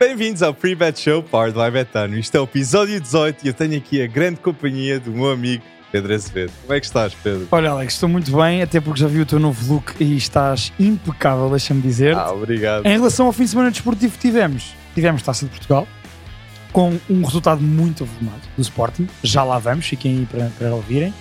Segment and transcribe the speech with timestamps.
[0.00, 2.16] Bem-vindos ao Pre-Bet Show Powered by Betano.
[2.16, 5.62] Isto é o episódio 18 e eu tenho aqui a grande companhia do meu amigo
[5.92, 6.50] Pedro Azevedo.
[6.62, 7.46] Como é que estás, Pedro?
[7.50, 10.72] Olha, Alex, estou muito bem, até porque já vi o teu novo look e estás
[10.80, 12.16] impecável, deixa-me dizer.
[12.16, 12.86] Ah, obrigado.
[12.86, 15.86] Em relação ao fim de semana desportivo que tivemos, tivemos Taça de Portugal,
[16.72, 21.12] com um resultado muito avolumado do Sporting, já lá vamos, fiquem aí para, para ouvirem,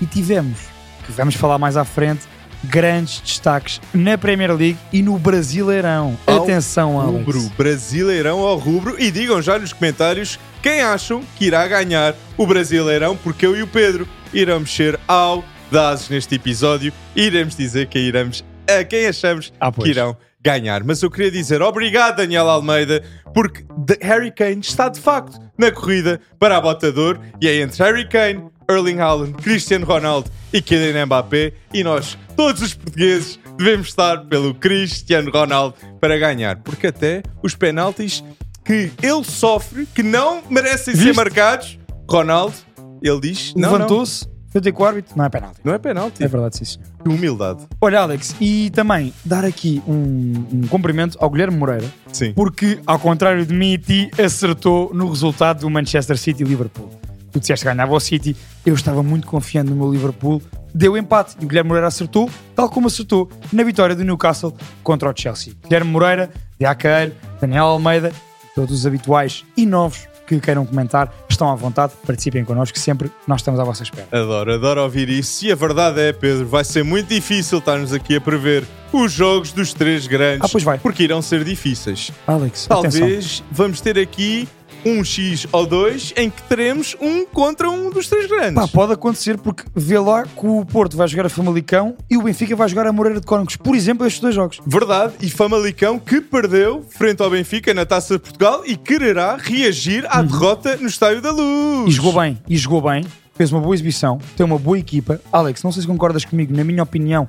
[0.00, 0.60] e tivemos,
[1.04, 2.22] que vamos falar mais à frente,
[2.64, 6.16] grandes destaques na Premier League e no Brasileirão.
[6.26, 7.24] Ao Atenção, Alex.
[7.26, 12.46] Rubro, Brasileirão ao rubro e digam já nos comentários quem acham que irá ganhar o
[12.46, 18.02] Brasileirão, porque eu e o Pedro iremos ser audazes neste episódio e iremos dizer quem
[18.02, 20.82] iremos a quem achamos Ah, que irão ganhar.
[20.84, 23.02] Mas eu queria dizer obrigado, Daniel Almeida,
[23.34, 23.64] porque
[24.00, 28.44] Harry Kane está de facto na corrida para a botador e é entre Harry Kane,
[28.72, 34.54] Erling Haaland, Cristiano Ronaldo e Kylian Mbappé e nós, todos os portugueses, devemos estar pelo
[34.54, 38.22] Cristiano Ronaldo para ganhar, porque até os penaltis
[38.64, 41.16] que ele sofre, que não merecem ser Viste?
[41.16, 41.78] marcados,
[42.08, 42.54] Ronaldo,
[43.02, 45.60] ele diz, não, não, Levantou-se, ter com o árbitro, não é penalti.
[45.64, 46.86] não é penalti, É verdade, sim, senhor.
[47.02, 47.66] que humildade.
[47.80, 52.32] Olha, Alex, e também dar aqui um, um cumprimento ao Guilherme Moreira, Sim.
[52.34, 56.90] porque, ao contrário de mim e ti, acertou no resultado do Manchester City e Liverpool.
[57.32, 60.42] Tu disseste ganhava o City, eu estava muito confiante no meu Liverpool,
[60.74, 65.10] deu empate e o Guilherme Moreira acertou, tal como acertou na vitória do Newcastle contra
[65.10, 65.54] o Chelsea.
[65.64, 68.12] Guilherme Moreira, Diacaeiro, Daniel Almeida,
[68.54, 73.40] todos os habituais e novos que queiram comentar, estão à vontade, participem connosco, sempre nós
[73.40, 74.06] estamos à vossa espera.
[74.12, 75.44] Adoro, adoro ouvir isso.
[75.44, 79.52] E a verdade é, Pedro, vai ser muito difícil estarmos aqui a prever os jogos
[79.52, 80.42] dos três grandes.
[80.44, 80.78] Ah, pois vai.
[80.78, 82.12] Porque irão ser difíceis.
[82.26, 83.00] Alex, atenção.
[83.00, 84.48] Talvez vamos ter aqui
[84.84, 88.54] um X ou dois em que teremos um contra um dos três grandes.
[88.54, 92.22] Pá, pode acontecer porque vê lá que o Porto vai jogar a Famalicão e o
[92.22, 93.56] Benfica vai jogar a Moreira de Cónicos.
[93.56, 94.60] Por exemplo, estes dois jogos.
[94.66, 100.06] Verdade, e Famalicão que perdeu frente ao Benfica na Taça de Portugal e quererá reagir
[100.08, 101.88] à derrota no Estádio da Luz.
[101.88, 105.20] E jogou bem, e jogou bem, fez uma boa exibição, tem uma boa equipa.
[105.32, 107.28] Alex, não sei se concordas comigo, na minha opinião,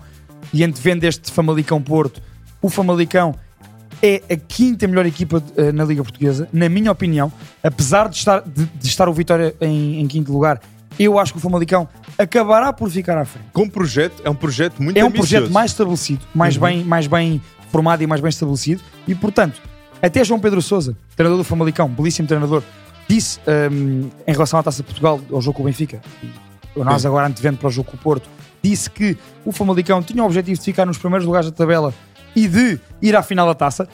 [0.53, 2.21] e antevendo este Famalicão Porto,
[2.61, 3.35] o Famalicão
[4.01, 7.31] é a quinta melhor equipa eh, na Liga Portuguesa, na minha opinião,
[7.61, 10.61] apesar de estar, de, de estar o Vitória em, em quinto lugar.
[10.99, 11.87] Eu acho que o Famalicão
[12.17, 13.47] acabará por ficar à frente.
[13.51, 15.29] Com projeto, é um projeto muito é um ambicioso.
[15.31, 18.81] projeto mais estabelecido, mais, bem, mais bem formado e mais bem estabelecido.
[19.07, 19.59] E, portanto,
[20.01, 22.61] até João Pedro Sousa, treinador do Famalicão, belíssimo treinador,
[23.07, 23.39] disse
[23.71, 26.29] hum, em relação à Taça de Portugal, ao jogo com o Benfica, e
[26.79, 27.07] nós Sim.
[27.07, 28.29] agora antevendo para o jogo com o Porto,
[28.61, 31.93] disse que o Famalicão tinha o objetivo de ficar nos primeiros lugares da tabela
[32.35, 33.87] e de ir à final da Taça.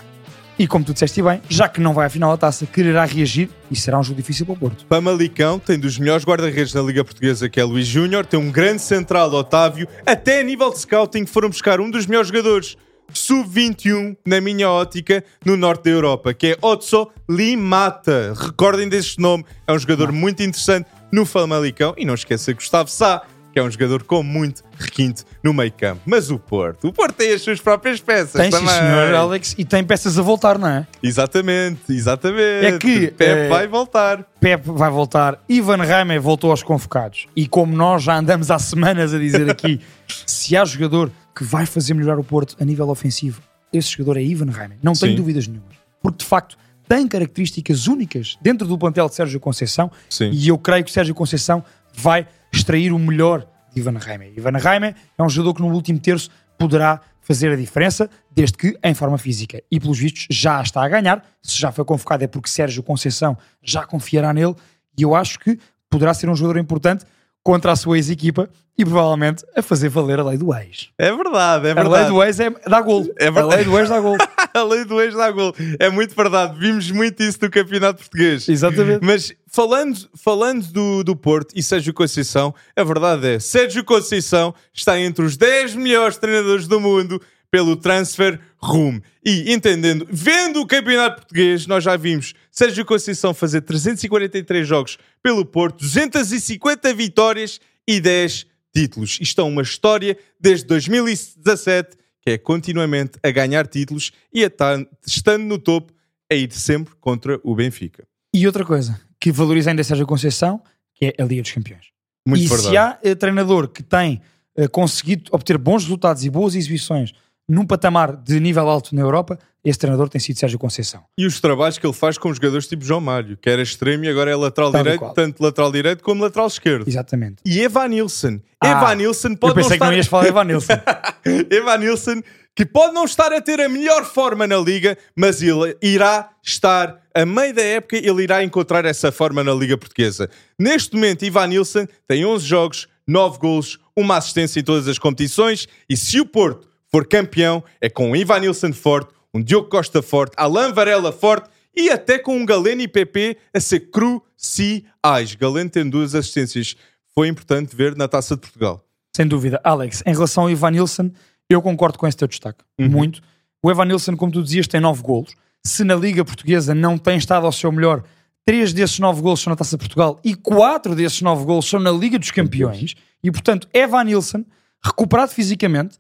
[0.58, 3.50] E como tu disseste bem, já que não vai à final da Taça, quererá reagir
[3.72, 4.86] e será um jogo difícil para o Porto.
[4.90, 8.82] Famalicão tem dos melhores guarda-redes da Liga Portuguesa, que é Luís Júnior, tem um grande
[8.82, 12.76] central, Otávio, até a nível de scouting foram buscar um dos melhores jogadores
[13.14, 18.34] sub-21, na minha ótica, no norte da Europa, que é Otso Limata.
[18.38, 21.94] Recordem deste nome, é um jogador muito interessante no Famalicão.
[21.98, 23.24] E não esqueça Gustavo Sá,
[23.60, 26.02] que é um jogador com muito requinte no meio campo.
[26.06, 28.70] Mas o Porto, o Porto tem as suas próprias peças Tem, também.
[28.70, 30.88] senhor, Alex, e tem peças a voltar, não é?
[31.04, 32.66] Exatamente, exatamente.
[32.66, 34.24] É que, Pepe eh, vai voltar.
[34.40, 37.28] Pep vai voltar, Ivan Reimer voltou aos convocados.
[37.36, 39.82] E como nós já andamos há semanas a dizer aqui,
[40.26, 43.42] se há jogador que vai fazer melhorar o Porto a nível ofensivo,
[43.74, 44.78] esse jogador é Ivan Reimer.
[44.82, 45.18] Não tenho Sim.
[45.18, 45.76] dúvidas nenhumas.
[46.02, 50.32] Porque de facto tem características únicas dentro do plantel de Sérgio Conceição Sim.
[50.32, 54.34] e eu creio que Sérgio Conceição vai extrair o melhor de Ivan Reimer.
[54.36, 58.78] Ivan Reimer é um jogador que no último terço poderá fazer a diferença, desde que
[58.84, 59.62] em forma física.
[59.72, 61.24] E pelos vistos já está a ganhar.
[61.42, 64.56] Se já foi convocado é porque Sérgio Conceição já confiará nele
[64.98, 67.06] e eu acho que poderá ser um jogador importante
[67.50, 70.90] contra a sua ex-equipa e provavelmente a fazer valer a lei do ex.
[71.00, 72.10] É verdade, é A lei verdade.
[72.10, 73.12] do ex é, dá gol.
[73.18, 73.56] É a verdade.
[73.56, 74.18] lei do ex dá gol.
[74.54, 75.56] A lei do ex dá gol.
[75.80, 76.60] É muito verdade.
[76.60, 78.48] Vimos muito isso no Campeonato Português.
[78.48, 79.04] Exatamente.
[79.04, 85.00] Mas falando, falando do, do Porto e Sérgio Conceição, a verdade é Sérgio Conceição está
[85.00, 89.02] entre os 10 melhores treinadores do mundo pelo Transfer Room.
[89.26, 95.46] E entendendo, vendo o Campeonato Português, nós já vimos Sérgio Conceição fazer 343 jogos pelo
[95.46, 99.18] Porto, 250 vitórias e 10 títulos.
[99.22, 104.78] Isto é uma história desde 2017 que é continuamente a ganhar títulos e a estar,
[105.06, 105.94] estando no topo,
[106.32, 108.06] a ir sempre contra o Benfica.
[108.34, 110.62] E outra coisa que valoriza ainda Sérgio Conceição,
[110.94, 111.88] que é a Liga dos Campeões.
[112.28, 112.70] Muito e verdade.
[112.70, 114.22] se há eh, treinador que tem
[114.56, 117.14] eh, conseguido obter bons resultados e boas exibições
[117.50, 121.04] num patamar de nível alto na Europa, esse treinador tem sido Sérgio Conceição.
[121.18, 124.10] E os trabalhos que ele faz com jogadores tipo João Mário, que era extremo e
[124.10, 126.88] agora é lateral Tal direito, tanto lateral direito como lateral esquerdo.
[126.88, 127.38] Exatamente.
[127.46, 128.40] E Evan Nilsson.
[128.64, 129.98] Ah, Evan Nilsson pode Eu pensei não que não estar...
[129.98, 130.74] ias falar de Evan Nilsson.
[131.50, 132.22] Evan Nilsson
[132.56, 137.02] que pode não estar a ter a melhor forma na liga, mas ele irá estar,
[137.16, 140.30] a meio da época, ele irá encontrar essa forma na liga portuguesa.
[140.60, 145.68] Neste momento, Ivan Nilsson tem 11 jogos, 9 golos, uma assistência em todas as competições,
[145.90, 150.34] e se o Porto for campeão, é com Ivan Nilsson forte, um Diogo Costa forte,
[150.38, 155.36] Alain Varela forte, e até com um Galeno e PP a ser cruciais.
[155.36, 156.76] Galeno tem duas assistências.
[157.14, 158.84] Foi importante ver na Taça de Portugal.
[159.16, 159.62] Sem dúvida.
[159.64, 161.12] Alex, em relação ao Ivan Nilsson,
[161.50, 162.64] eu concordo com esse teu destaque.
[162.80, 162.90] Uhum.
[162.90, 163.22] Muito.
[163.64, 165.34] O Evan Nilsson, como tu dizias, tem nove golos.
[165.64, 168.04] Se na Liga Portuguesa não tem estado ao seu melhor,
[168.46, 171.80] três desses nove golos são na Taça de Portugal e quatro desses nove golos são
[171.80, 172.96] na Liga dos Campeões.
[173.24, 174.46] E, portanto, Evan Nilsson,
[174.84, 175.98] recuperado fisicamente,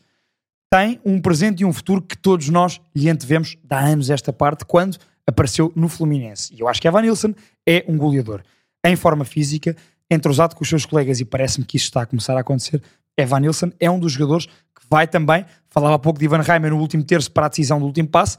[0.72, 4.66] tem um presente e um futuro que todos nós lhe antevemos há anos esta parte,
[4.66, 6.54] quando apareceu no Fluminense.
[6.54, 7.34] E eu acho que Evan Nilsson
[7.68, 8.42] é um goleador.
[8.86, 9.76] Em forma física,
[10.10, 12.82] entrosado com os seus colegas, e parece-me que isso está a começar a acontecer,
[13.18, 16.72] Evan Nilsson é um dos jogadores que vai também, falava há pouco de Ivan Reimer
[16.72, 18.38] no último terço para a decisão do último passe,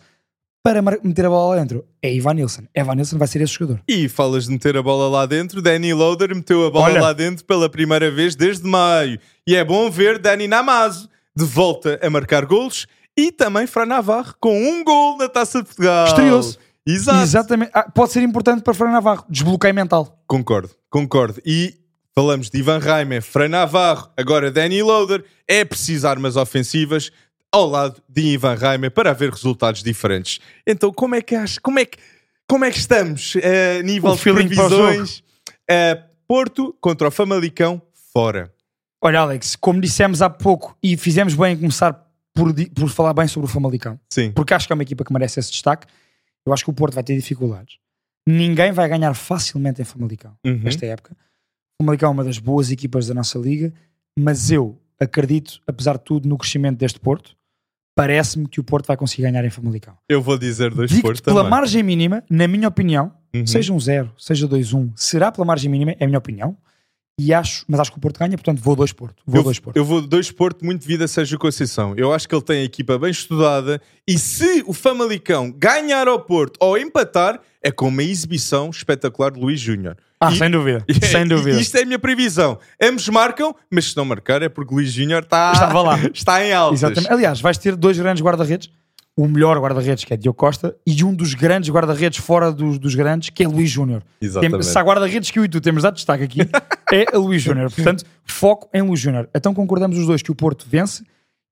[0.62, 1.84] para meter a bola lá dentro.
[2.02, 2.62] É Ivan Nilsson.
[2.74, 3.82] Evan Nilsson vai ser esse jogador.
[3.88, 7.00] E falas de meter a bola lá dentro, Danny Loader meteu a bola Olha.
[7.00, 9.18] lá dentro pela primeira vez desde maio.
[9.46, 11.08] E é bom ver Dani Namazo
[11.40, 15.64] de volta a marcar golos e também Fran Navarro com um gol na Taça de
[15.66, 16.06] Portugal.
[16.06, 16.58] Estreou-se.
[16.86, 17.22] Exato.
[17.22, 17.70] Exatamente.
[17.74, 19.24] Ah, pode ser importante para Fran Navarro.
[19.28, 20.22] Desbloqueio mental.
[20.26, 21.40] Concordo, concordo.
[21.44, 21.74] E
[22.14, 25.24] falamos de Ivan Reimer, Fran Navarro, agora Danny Loader.
[25.48, 27.10] É preciso armas ofensivas
[27.52, 30.40] ao lado de Ivan Reimer para haver resultados diferentes.
[30.66, 31.98] Então, como é que acha, como é que,
[32.48, 35.22] como é que estamos a nível O de previsões?
[35.68, 37.82] Eh, Porto contra o Famalicão,
[38.12, 38.52] fora.
[39.02, 41.92] Olha, Alex, como dissemos há pouco e fizemos bem em começar
[42.34, 44.30] por, por falar bem sobre o Famalicão, Sim.
[44.32, 45.86] porque acho que é uma equipa que merece esse destaque,
[46.46, 47.78] eu acho que o Porto vai ter dificuldades.
[48.26, 50.62] Ninguém vai ganhar facilmente em Famalicão Uhum.
[50.64, 51.16] esta época.
[51.80, 53.72] O Famalicão é uma das boas equipas da nossa liga,
[54.18, 57.34] mas eu acredito, apesar de tudo, no crescimento deste Porto.
[57.96, 59.96] Parece-me que o Porto vai conseguir ganhar em Famalicão.
[60.08, 61.50] Eu vou dizer dois Porto pela também.
[61.50, 63.46] margem mínima, na minha opinião, Uhum.
[63.46, 66.56] seja um 0, seja 2-1, será pela margem mínima, é a minha opinião.
[67.22, 69.22] E acho, mas acho que o Porto ganha, portanto vou 2 Porto.
[69.26, 69.76] Vou Eu, 2 Porto.
[69.76, 71.92] eu vou dois Porto muito devido a Sérgio Conceição.
[71.96, 76.20] Eu acho que ele tem a equipa bem estudada e se o Famalicão ganhar ao
[76.20, 79.96] Porto ou empatar, é com uma exibição espetacular de Luís Júnior.
[80.18, 80.82] Ah, E- sem dúvida.
[80.88, 81.60] e- sem dúvida.
[81.60, 82.58] Isto é a minha previsão.
[82.82, 85.98] Ambos marcam, mas se não marcar é porque Luís Júnior está, Estava lá.
[86.14, 86.52] está em.
[86.72, 87.12] Exatamente.
[87.12, 88.70] Aliás, vais ter dois grandes guarda-redes.
[89.20, 92.94] O melhor guarda-redes, que é Diogo Costa, e um dos grandes guarda-redes fora dos, dos
[92.94, 94.02] grandes, que é Luís Júnior.
[94.18, 96.38] Tem- Se há guarda-redes que eu e tu temos dado destaque aqui,
[96.90, 97.70] é a Luís Júnior.
[97.70, 99.28] Portanto, foco em Luís Júnior.
[99.34, 101.02] Então concordamos os dois que o Porto vence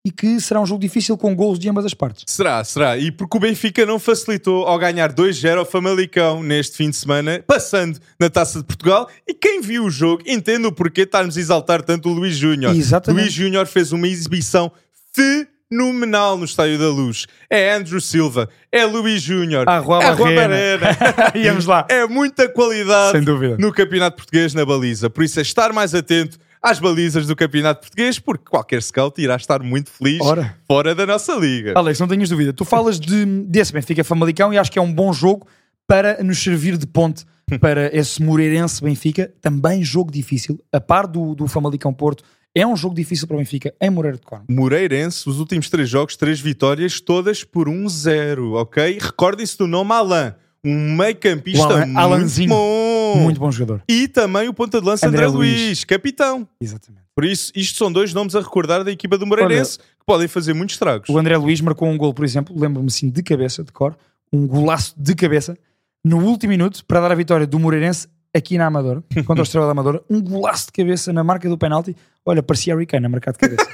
[0.02, 2.24] e que será um jogo difícil com golos de ambas as partes.
[2.26, 2.96] Será, será.
[2.96, 7.44] E porque o Benfica não facilitou ao ganhar 2-0 ao Famalicão neste fim de semana,
[7.46, 9.10] passando na Taça de Portugal.
[9.26, 12.74] E quem viu o jogo entende o porquê estarmos a exaltar tanto o Luís Júnior.
[12.74, 13.24] Exatamente.
[13.24, 14.72] Luís Júnior fez uma exibição
[15.12, 17.26] fenomenal no Estádio da Luz.
[17.50, 20.78] É Andrew Silva, é Luís Júnior, Ah, é Barrena.
[20.78, 21.32] Barrena.
[21.36, 21.86] Íamos lá.
[21.88, 23.56] É muita qualidade Sem dúvida.
[23.58, 25.10] no Campeonato Português na baliza.
[25.10, 29.36] Por isso é estar mais atento às balizas do Campeonato Português, porque qualquer scout irá
[29.36, 30.56] estar muito feliz Ora.
[30.66, 31.72] fora da nossa liga.
[31.76, 32.52] Alex, não tenhas dúvida.
[32.52, 35.46] Tu falas de, desse Benfica Famalicão e acho que é um bom jogo
[35.86, 37.24] para nos servir de ponte
[37.60, 39.30] para esse Moreirense Benfica.
[39.40, 40.60] Também jogo difícil.
[40.72, 42.24] A par do, do Famalicão Porto,
[42.60, 44.52] é um jogo difícil para o Benfica em Moreira de Córdoba.
[44.52, 48.98] Moreirense, os últimos três jogos, três vitórias, todas por 1-0, ok?
[49.00, 50.32] Recordem-se do nome Alain,
[50.64, 52.48] um meio-campista muito Alanzinho.
[52.48, 53.20] bom.
[53.20, 53.82] Muito bom jogador.
[53.88, 55.84] E também o ponta de lança André, André Luiz, Luiz.
[55.84, 56.46] capitão.
[56.60, 57.04] Exatamente.
[57.14, 60.52] Por isso, isto são dois nomes a recordar da equipa do Moreirense que podem fazer
[60.52, 61.08] muitos estragos.
[61.08, 63.96] O André Luiz marcou um gol, por exemplo, lembro-me assim de cabeça, de cor,
[64.32, 65.56] um golaço de cabeça,
[66.04, 69.66] no último minuto, para dar a vitória do Moreirense aqui na Amadora, contra o Estrela
[69.66, 71.96] da Amadora, um golaço de cabeça na marca do penalti.
[72.24, 73.66] Olha, parecia Harry Kane a marcar de cabeça.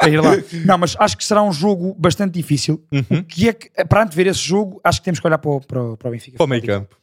[0.00, 0.30] a ir lá.
[0.66, 2.84] Não, mas acho que será um jogo bastante difícil.
[2.92, 3.18] Uhum.
[3.20, 5.60] O que é que, para antever esse jogo, acho que temos que olhar para o,
[5.60, 6.36] para o, para o Benfica.
[6.36, 6.96] Para o meio campo.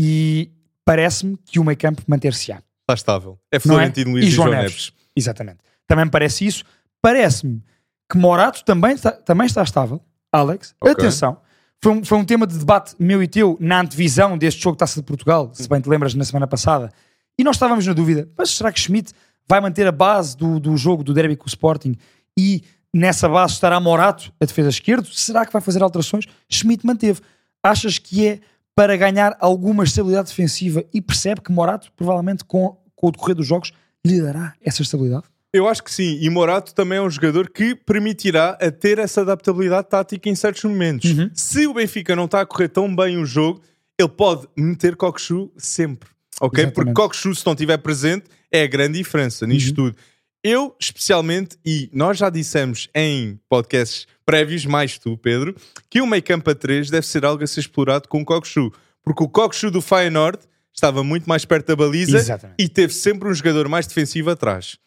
[0.00, 0.50] E
[0.84, 2.56] parece-me que o meio campo manter-se-á.
[2.82, 3.38] Está estável.
[3.52, 3.60] É é?
[3.60, 4.62] Florentino Luís E e João Neves.
[4.70, 4.92] Neves.
[5.16, 5.58] Exatamente.
[5.86, 6.64] Também me parece isso.
[7.02, 7.62] Parece-me
[8.10, 10.00] que Morato também está, também está estável.
[10.32, 10.92] Alex, Ok.
[10.92, 11.40] atenção.
[11.80, 14.80] Foi um, foi um tema de debate meu e teu na antevisão deste jogo de
[14.80, 16.90] Taça de Portugal, se bem te lembras, na semana passada.
[17.38, 19.12] E nós estávamos na dúvida, mas será que Schmidt
[19.48, 21.94] vai manter a base do, do jogo do derby com o Sporting
[22.36, 25.06] e nessa base estará Morato, a defesa esquerdo?
[25.06, 26.26] Será que vai fazer alterações?
[26.50, 27.20] Schmidt manteve.
[27.62, 28.40] Achas que é
[28.74, 33.46] para ganhar alguma estabilidade defensiva e percebe que Morato, provavelmente com, com o decorrer dos
[33.46, 33.72] jogos,
[34.04, 35.24] lhe dará essa estabilidade?
[35.52, 36.18] Eu acho que sim.
[36.20, 40.64] E Morato também é um jogador que permitirá a ter essa adaptabilidade tática em certos
[40.64, 41.10] momentos.
[41.10, 41.30] Uhum.
[41.32, 43.62] Se o Benfica não está a correr tão bem o jogo,
[43.98, 46.10] ele pode meter Cockchu sempre.
[46.40, 46.62] Ok?
[46.64, 46.74] Exatamente.
[46.74, 49.74] Porque Cockchu, se não estiver presente, é a grande diferença nisto Uhum.
[49.90, 49.96] tudo.
[50.44, 55.54] eu especialmente, e nós já dissemos em podcasts prévios, mais tu, Pedro,
[55.90, 58.24] que o meio campo a 3 deve ser algo a ser explorado com o.
[58.24, 60.38] Porque o Kokshu do Feyenoord
[60.72, 62.56] estava muito mais perto da baliza Exatamente.
[62.62, 64.78] e teve sempre um jogador mais defensivo atrás.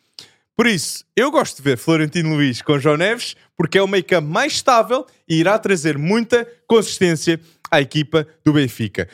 [0.62, 4.28] Por isso, eu gosto de ver Florentino Luís com João Neves, porque é o campo
[4.28, 7.40] mais estável e irá trazer muita consistência
[7.72, 9.10] à equipa do Benfica.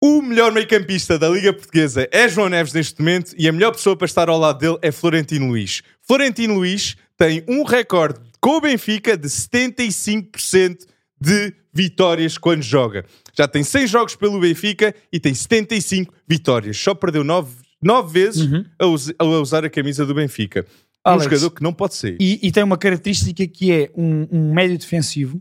[0.00, 3.96] O melhor meio-campista da Liga Portuguesa é João Neves neste momento e a melhor pessoa
[3.96, 5.82] para estar ao lado dele é Florentino Luís.
[6.00, 10.86] Florentino Luís tem um recorde com o Benfica de 75%
[11.20, 13.04] de vitórias quando joga.
[13.36, 16.78] Já tem 100 jogos pelo Benfica e tem 75 vitórias.
[16.78, 17.50] Só perdeu 9,
[17.82, 20.64] 9 vezes a, us- a usar a camisa do Benfica.
[21.06, 22.16] Um Alex, jogador que não pode sair.
[22.20, 25.40] E, e tem uma característica que é um, um médio defensivo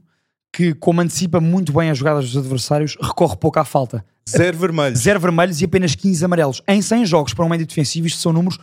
[0.54, 4.04] que, como antecipa muito bem as jogadas dos adversários, recorre pouco à falta.
[4.30, 4.96] Zero vermelho.
[4.96, 6.62] Zero vermelhos e apenas 15 amarelos.
[6.68, 8.58] Em 100 jogos para um médio defensivo, isto são números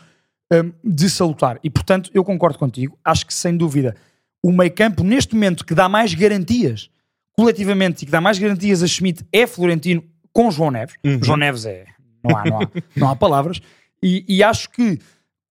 [0.52, 1.59] hum, de salutar.
[1.62, 2.99] E, portanto, eu concordo contigo.
[3.04, 3.95] Acho que, sem dúvida,
[4.43, 6.90] o meio campo, neste momento, que dá mais garantias
[7.37, 10.95] coletivamente e que dá mais garantias a Schmidt é Florentino com João Neves.
[11.23, 11.85] João Neves é...
[12.25, 13.61] Não há, não há, não há palavras.
[14.02, 14.99] E, e acho que,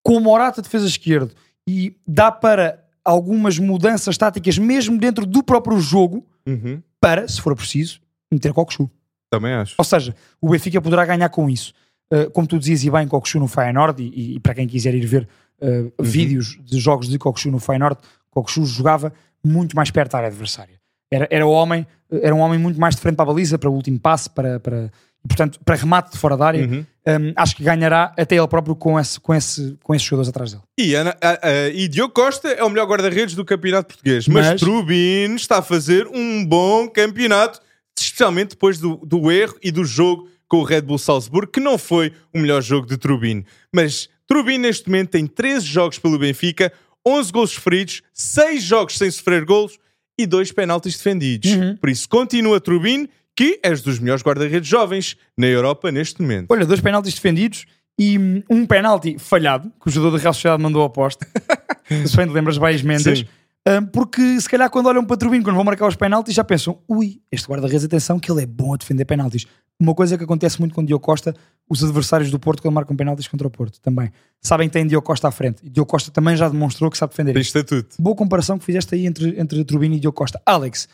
[0.02, 1.32] com o Morata defesa esquerdo,
[1.66, 6.82] e dá para algumas mudanças táticas, mesmo dentro do próprio jogo, Uhum.
[7.00, 8.00] para, se for preciso,
[8.30, 8.90] meter Cockchu.
[9.30, 9.74] Também acho.
[9.78, 11.72] Ou seja, o Benfica poderá ganhar com isso.
[12.12, 15.06] Uh, como tu dizias, e bem, Cockchu no Feyenoord, e, e para quem quiser ir
[15.06, 15.26] ver
[15.60, 17.98] uh, vídeos de jogos de Cockchu no Feyenoord,
[18.30, 19.12] Cockchu jogava
[19.42, 20.78] muito mais perto da área adversária.
[21.10, 21.86] Era, era, o homem,
[22.22, 24.58] era um homem muito mais de frente para a baliza, para o último passe, para,
[24.60, 24.90] para,
[25.26, 26.66] portanto, para remate de fora da área.
[26.66, 26.84] Uhum.
[27.06, 30.52] Um, acho que ganhará até ele próprio com, esse, com, esse, com esses jogadores atrás
[30.52, 30.62] dele.
[30.78, 34.26] E, Ana, a- a- e Diogo Costa é o melhor guarda-redes do campeonato português.
[34.26, 37.60] Mas, Mas- Trubin está a fazer um bom campeonato,
[37.98, 41.76] especialmente depois do, do erro e do jogo com o Red Bull Salzburgo, que não
[41.78, 43.44] foi o melhor jogo de Trubin.
[43.72, 46.72] Mas Trubin, neste momento, tem 13 jogos pelo Benfica,
[47.06, 49.78] 11 gols sofridos, 6 jogos sem sofrer golos
[50.18, 51.50] e 2 penaltis defendidos.
[51.80, 56.50] Por isso, continua Trubin, que és dos melhores guarda-redes jovens na Europa neste momento.
[56.50, 57.66] Olha, dois penaltis defendidos
[57.98, 61.26] e hum, um penalti falhado, que o jogador da Real Sociedade mandou ao poste.
[62.06, 63.24] Se bem te lembras, Baís Mendes.
[63.66, 66.78] Hum, porque se calhar quando olham para Trubin, quando vão marcar os penaltis, já pensam:
[66.88, 69.46] ui, este guarda-redes, atenção, que ele é bom a defender penaltis.
[69.80, 71.34] Uma coisa que acontece muito com o Diogo Costa,
[71.68, 74.12] os adversários do Porto, quando marcam penaltis contra o Porto, também.
[74.40, 75.66] Sabem que tem Diogo Costa à frente.
[75.66, 77.56] E Diogo Costa também já demonstrou que sabe defender Tem isto.
[77.56, 77.96] estatuto.
[78.00, 80.40] Boa comparação que fizeste aí entre, entre Trubin e Diogo Costa.
[80.46, 80.88] Alex,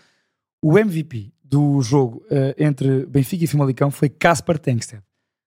[0.62, 5.02] o MVP do jogo eh, entre Benfica e Famalicão foi Kasper Tengsted.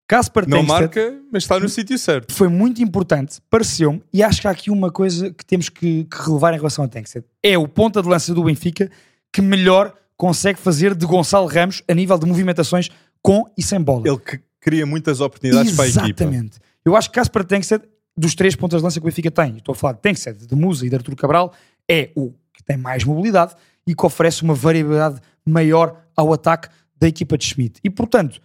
[0.07, 2.33] Kasper Não marca, mas está no sítio certo.
[2.33, 6.17] foi muito importante, pareceu-me, e acho que há aqui uma coisa que temos que, que
[6.21, 7.25] relevar em relação a Tengsted.
[7.41, 8.91] É o ponta de lança do Benfica
[9.31, 12.89] que melhor consegue fazer de Gonçalo Ramos a nível de movimentações
[13.23, 14.07] com e sem bola.
[14.07, 16.23] Ele que cria muitas oportunidades para a equipa.
[16.23, 16.59] Exatamente.
[16.85, 17.83] Eu acho que Kasper Tengsted,
[18.15, 20.55] dos três pontas de lança que o Benfica tem, estou a falar de Tengsted, de
[20.55, 21.53] Musa e de Arturo Cabral,
[21.89, 23.55] é o que tem mais mobilidade
[23.87, 27.79] e que oferece uma variabilidade maior ao ataque da equipa de Schmidt.
[27.83, 28.41] E, portanto,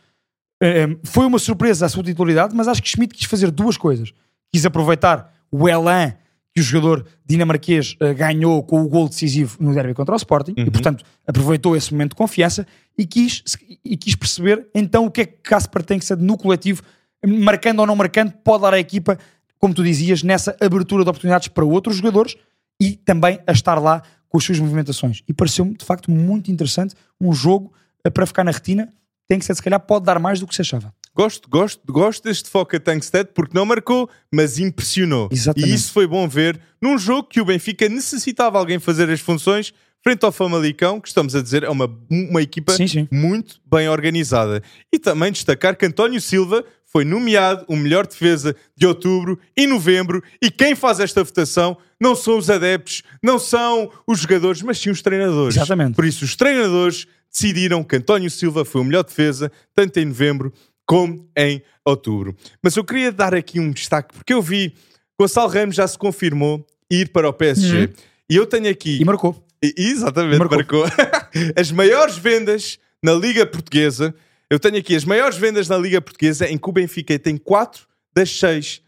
[0.62, 4.12] eh, foi uma surpresa a sua titularidade, mas acho que Schmidt quis fazer duas coisas.
[4.52, 6.14] Quis aproveitar o elan
[6.58, 10.54] que o jogador dinamarquês eh, ganhou com o gol decisivo no derby contra o Sporting
[10.56, 13.44] e, portanto, aproveitou esse momento de confiança e quis,
[13.84, 16.82] e quis perceber então o que é que Kasper tem que ser no coletivo,
[17.24, 19.16] marcando ou não marcando, pode dar à equipa,
[19.56, 22.36] como tu dizias, nessa abertura de oportunidades para outros jogadores
[22.80, 25.22] e também a estar lá com as suas movimentações.
[25.28, 27.72] E pareceu-me, de facto, muito interessante um jogo
[28.04, 28.92] eh, para ficar na retina.
[29.28, 30.92] Tem que ser, se calhar, pode dar mais do que se achava.
[31.18, 35.28] Gosto, gosto, gosto deste foco a Tankstead porque não marcou, mas impressionou.
[35.32, 35.68] Exatamente.
[35.68, 39.74] E isso foi bom ver num jogo que o Benfica necessitava alguém fazer as funções
[40.00, 43.08] frente ao Famalicão, que estamos a dizer é uma, uma equipa Sim, sim.
[43.10, 44.62] muito bem organizada.
[44.92, 50.22] E também destacar que António Silva foi nomeado o melhor defesa de outubro e novembro
[50.40, 54.90] e quem faz esta votação não são os adeptos, não são os jogadores, mas sim
[54.90, 55.56] os treinadores.
[55.56, 55.96] Exatamente.
[55.96, 60.52] Por isso os treinadores decidiram que António Silva foi o melhor defesa, tanto em novembro
[60.88, 62.34] como em outubro.
[62.62, 64.72] Mas eu queria dar aqui um destaque, porque eu vi
[65.20, 67.90] Gonçalo Ramos já se confirmou ir para o PSG.
[68.30, 68.98] E eu tenho aqui.
[69.00, 69.44] E marcou.
[69.62, 70.56] E- Exatamente, Marcou.
[70.58, 70.84] marcou.
[71.56, 74.14] as maiores vendas na Liga Portuguesa.
[74.48, 77.86] Eu tenho aqui as maiores vendas na Liga Portuguesa, em que o Benfica tem 4
[78.14, 78.80] das 6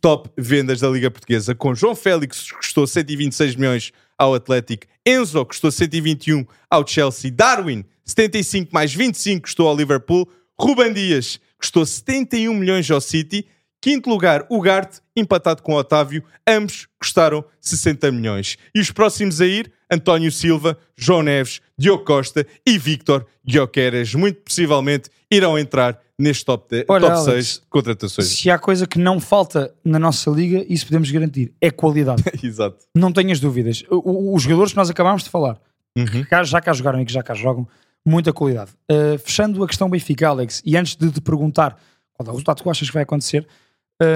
[0.00, 5.40] top vendas da Liga Portuguesa, com João Félix, que custou 126 milhões ao Atlético, Enzo,
[5.44, 11.86] que custou 121 ao Chelsea, Darwin, 75 mais 25, custou ao Liverpool, Ruban Dias, custou
[11.86, 13.46] 71 milhões ao City,
[13.80, 18.56] Quinto lugar, o Garte, empatado com o Otávio, ambos custaram 60 milhões.
[18.74, 24.14] E os próximos a ir, António Silva, João Neves, Diogo Costa e Victor Guioqueras.
[24.14, 28.28] Muito possivelmente irão entrar neste top, de, Olha, top Alex, 6 contratações.
[28.28, 32.22] Se há coisa que não falta na nossa liga, isso podemos garantir, é qualidade.
[32.42, 32.84] Exato.
[32.96, 33.84] não tenhas dúvidas.
[33.90, 33.96] O-
[34.30, 35.58] o- os jogadores que nós acabámos de falar,
[35.96, 36.24] Uhum.
[36.24, 37.68] que já cá jogaram e que já cá jogam,
[38.04, 38.72] muita qualidade.
[38.90, 41.78] Uh, fechando a questão Benfica, Alex, e antes de te perguntar
[42.12, 43.46] qual é o resultado que tu achas que vai acontecer,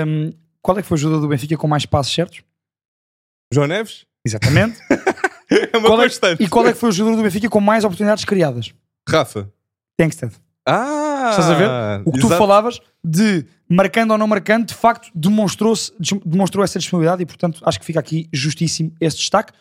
[0.07, 2.43] um, qual é que foi o jogador do Benfica com mais passos certos?
[3.53, 4.07] João Neves?
[4.25, 4.79] Exatamente.
[5.51, 6.43] É uma Qual é- constante.
[6.43, 8.75] e qual é que foi o jogador do Benfica com mais oportunidades criadas?
[9.09, 9.51] Rafa.
[9.97, 10.35] Tankstead.
[10.67, 11.29] Ah!
[11.31, 12.03] Estás a ver?
[12.05, 12.39] O que tu exato.
[12.39, 15.91] falavas de marcando ou não marcando, de facto demonstrou-se,
[16.27, 19.55] demonstrou essa disponibilidade e, portanto, acho que fica aqui justíssimo esse destaque.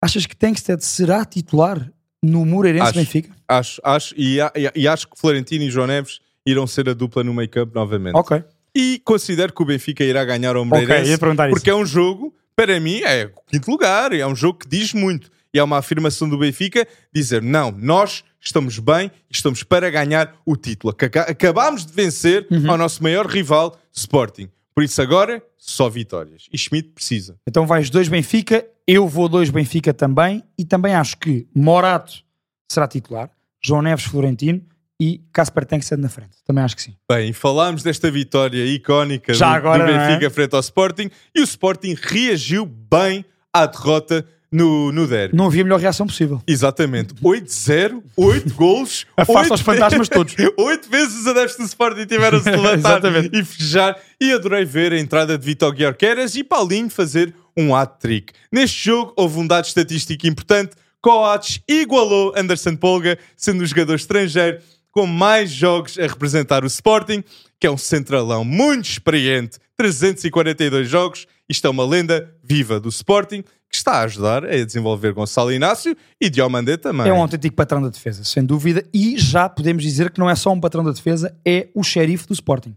[0.00, 1.90] Achas que Tankstead será titular
[2.22, 2.98] no Moreirense Acho.
[2.98, 3.30] Benfica?
[3.46, 7.22] Acho, acho, e, e- e acho que Florentino e João Neves irão ser a dupla
[7.24, 8.14] no campo novamente.
[8.16, 8.42] Ok.
[8.74, 11.10] E considero que o Benfica irá ganhar ao Moreirense.
[11.10, 11.54] ia perguntar isso.
[11.56, 14.12] porque é um jogo, para mim, é o quinto lugar.
[14.12, 15.30] É um jogo que diz muito.
[15.54, 20.56] E é uma afirmação do Benfica dizer: não, nós estamos bem estamos para ganhar o
[20.56, 20.90] título.
[20.92, 22.70] Aca- Acabámos de vencer Uhum.
[22.70, 24.48] ao nosso maior rival, Sporting.
[24.74, 26.46] Por isso agora, só vitórias.
[26.52, 27.38] E Schmidt precisa.
[27.46, 32.24] Então vais dois Benfica, eu vou dois Benfica também, e também acho que Morato
[32.70, 34.62] será titular, João Neves Florentino
[35.00, 36.36] e Casper Tankstead na frente.
[36.44, 36.96] Também acho que sim.
[37.10, 40.08] Bem, falámos desta vitória icónica Já do, agora, do é?
[40.08, 45.36] Benfica frente ao Sporting e o Sporting reagiu bem à derrota no, no derby.
[45.36, 46.42] Não havia melhor reação possível.
[46.46, 47.14] Exatamente.
[47.14, 49.06] 8-0, 8 golos.
[49.16, 50.34] Afasta oito os fantasmas todos.
[50.56, 53.00] 8 vezes os adeptos do Sporting tiveram-se de levantar
[53.32, 53.96] e festejar.
[54.20, 58.32] E adorei ver a entrada de Vitor Guiorqueras e Paulinho fazer um hat-trick.
[58.50, 60.72] Neste jogo houve um dado estatístico importante.
[61.00, 64.58] Coates igualou Anderson Polga, sendo o jogador estrangeiro
[64.90, 67.22] com mais jogos a representar o Sporting,
[67.60, 71.26] que é um centralão muito experiente, 342 jogos.
[71.48, 75.96] Isto é uma lenda viva do Sporting, que está a ajudar a desenvolver Gonçalo Inácio
[76.20, 77.08] e Diomandé também.
[77.08, 80.34] É um autêntico patrão da defesa, sem dúvida, e já podemos dizer que não é
[80.34, 82.74] só um patrão da defesa, é o xerife do Sporting.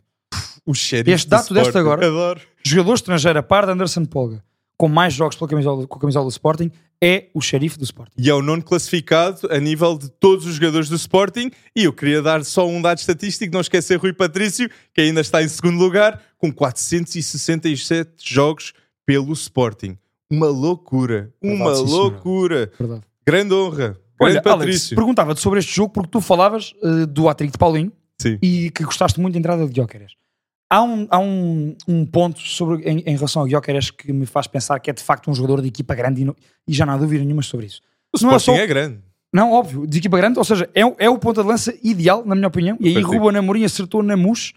[0.65, 2.05] O xerife Este do dado deste agora.
[2.05, 2.41] Adoro.
[2.63, 4.43] Jogador estrangeiro a par de Anderson Polga,
[4.77, 6.71] com mais jogos pela camisola, com a camisola do Sporting,
[7.03, 8.13] é o xerife do Sporting.
[8.15, 11.49] E é o nono classificado a nível de todos os jogadores do Sporting.
[11.75, 15.41] E eu queria dar só um dado estatístico, não esquecer Rui Patrício, que ainda está
[15.41, 18.73] em segundo lugar, com 467 jogos
[19.03, 19.97] pelo Sporting.
[20.31, 21.33] Uma loucura.
[21.41, 22.03] Uma Verdade, sim, senhora.
[22.03, 22.71] loucura.
[22.79, 23.01] Verdade.
[23.27, 23.77] Grande honra.
[23.77, 23.97] Grande
[24.37, 24.95] Olha, Patrício.
[24.95, 27.91] perguntava-te sobre este jogo porque tu falavas eh, do atrico de Paulinho
[28.21, 28.37] Sim.
[28.41, 30.13] e que gostaste muito da entrada de Gyökeres.
[30.69, 34.47] Há um, há um, um ponto sobre, em, em relação ao Gyökeres que me faz
[34.47, 36.35] pensar que é de facto um jogador de equipa grande e, não-
[36.67, 37.81] e já não há dúvida nenhuma sobre isso.
[38.15, 38.99] O não é Sporting só- é grande.
[39.33, 42.23] Não, óbvio, de equipa grande, ou seja, é, o- é o ponta de lança ideal,
[42.25, 43.01] na minha opinião, e aí.
[43.01, 44.53] Ruben Amorim acertou na mus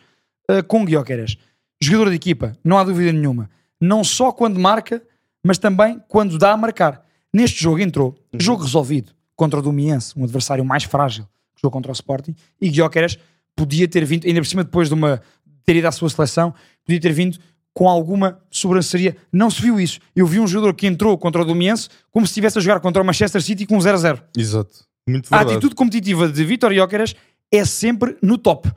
[0.51, 1.37] eh, com Gyökeres.
[1.83, 3.49] Jogador de equipa, não há dúvida nenhuma.
[3.81, 5.03] Não só quando marca,
[5.45, 7.05] mas também quando dá a marcar.
[7.33, 11.91] Neste jogo entrou, jogo resolvido contra o Domiense, um adversário mais frágil que jogou contra
[11.91, 13.19] o Sporting, e Gyökeres
[13.55, 15.21] podia ter vindo, ainda por cima depois de uma
[15.65, 16.55] ter ido à sua seleção,
[16.85, 17.39] podia ter vindo
[17.73, 19.17] com alguma sobranceria.
[19.33, 19.99] Não se viu isso.
[20.15, 23.03] Eu vi um jogador que entrou contra o Domiense como se estivesse a jogar contra
[23.03, 24.23] o Manchester City com um 0-0.
[24.37, 24.85] Exato.
[25.07, 27.15] Muito A atitude competitiva de Vitor Jóqueras
[27.53, 28.71] é sempre no top.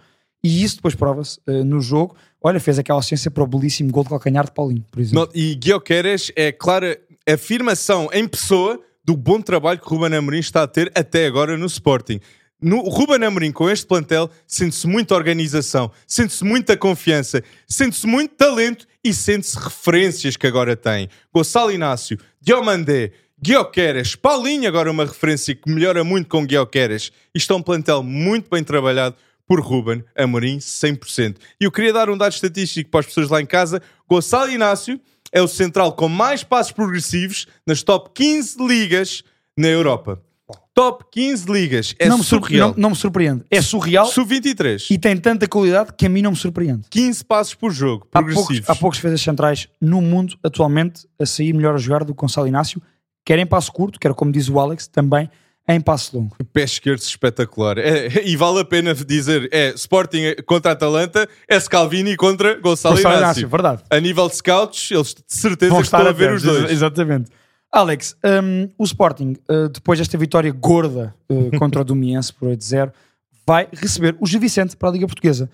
[0.43, 2.15] E isso depois prova-se eh, no jogo.
[2.41, 5.26] Olha, fez aquela assistência para o belíssimo gol de calcanhar de Paulinho, por exemplo.
[5.26, 10.63] Não, e Guioqueres é clara afirmação em pessoa do bom trabalho que Ruben Amorim está
[10.63, 12.19] a ter até agora no Sporting.
[12.62, 18.88] No, Ruben Amorim com este plantel sente-se muita organização, sente-se muita confiança, sente-se muito talento
[19.04, 21.08] e sente-se referências que agora tem.
[21.34, 27.12] Gonçalo Inácio, Diomandé, Guioqueres, Paulinho agora uma referência que melhora muito com Guioqueres.
[27.34, 29.15] Isto é um plantel muito bem trabalhado
[29.47, 31.38] por Ruben Amorim 100%.
[31.60, 33.81] E eu queria dar um dado estatístico para as pessoas lá em casa.
[34.10, 34.99] Gonçalo Inácio
[35.31, 39.23] é o central com mais passos progressivos nas top 15 ligas
[39.57, 40.21] na Europa.
[40.73, 41.95] Top 15 ligas.
[41.97, 42.69] É não, me sur- surreal.
[42.69, 43.43] não- não me surpreende.
[43.49, 44.86] É surreal Sub-23.
[44.91, 46.83] e tem tanta qualidade que a mim não me surpreende.
[46.89, 48.69] 15 passos por jogo, Há poucos, progressivos.
[48.69, 52.47] há poucos defesas centrais no mundo atualmente a sair melhor a jogar do que Gonçalo
[52.47, 52.81] Inácio,
[53.25, 55.29] quer em passo curto, quer como diz o Alex, também
[55.67, 56.38] em passo longo.
[56.53, 57.77] Pé esquerdo espetacular.
[57.77, 63.17] É- e vale a pena dizer, é Sporting contra Atalanta, é Scalvini contra Gonçalo, Gonçalo
[63.17, 63.41] Inácio.
[63.41, 63.84] Inácio, verdade.
[63.89, 66.71] A nível de scouts, eles de certeza Vão que estão estar a ver os dois.
[66.71, 67.30] Exatamente.
[67.71, 72.91] Alex, hum, o Sporting, uh, depois desta vitória gorda uh, contra o Domiense por 8-0,
[73.45, 75.49] vai receber o Gil Vicente para a Liga Portuguesa.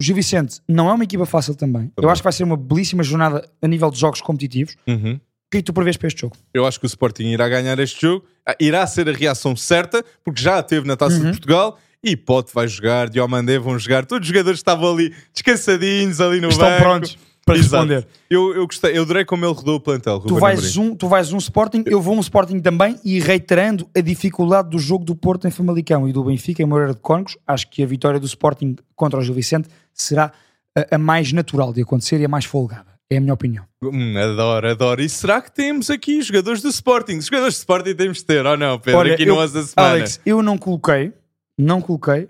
[0.00, 1.90] O Gil Vicente não é uma equipa fácil também.
[2.00, 4.76] Eu acho que vai ser uma belíssima jornada a nível de jogos competitivos.
[4.86, 5.18] Uhum.
[5.48, 6.36] O que é que tu prevês para este jogo?
[6.52, 8.24] Eu acho que o Sporting irá ganhar este jogo.
[8.46, 11.22] Ah, Irá ser a reação certa, porque já a teve na Taça Uhum.
[11.24, 11.78] de Portugal.
[12.04, 14.04] E Pote vai jogar, Diomandé vão jogar.
[14.04, 16.82] Todos os jogadores estavam ali descansadinhos ali no Estão banco.
[16.82, 17.18] prontos.
[17.46, 17.86] para Exato.
[17.86, 18.06] responder.
[18.28, 20.20] Eu, eu gostei, eu adorei como ele rodou o plantel.
[20.20, 24.02] Tu vais, um, tu vais um Sporting, eu vou um Sporting também e reiterando a
[24.02, 27.70] dificuldade do jogo do Porto em Famalicão e do Benfica em Moreira de Cónegos, acho
[27.70, 30.30] que a vitória do Sporting contra o Gil Vicente será
[30.76, 32.97] a, a mais natural de acontecer e a mais folgada.
[33.10, 33.64] É a minha opinião.
[33.82, 35.00] Hum, adoro, adoro.
[35.00, 37.16] E será que temos aqui jogadores do Sporting?
[37.16, 39.00] Os jogadores do Sporting temos de ter, ou não, Pedro?
[39.00, 39.92] Olha, aqui eu- no 11 da semana.
[39.94, 41.12] Alex, eu não coloquei,
[41.58, 42.28] não coloquei,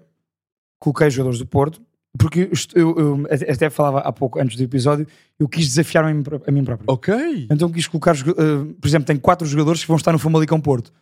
[0.78, 1.82] coloquei jogadores do Porto,
[2.16, 5.06] porque eu, eu até falava há pouco, antes do episódio,
[5.38, 6.10] eu quis desafiar-me
[6.46, 6.84] a mim próprio.
[6.88, 7.48] Ok.
[7.50, 8.20] Então quis colocar, eh,
[8.80, 10.92] por exemplo, tenho quatro jogadores que vão estar no Famalicão Porto.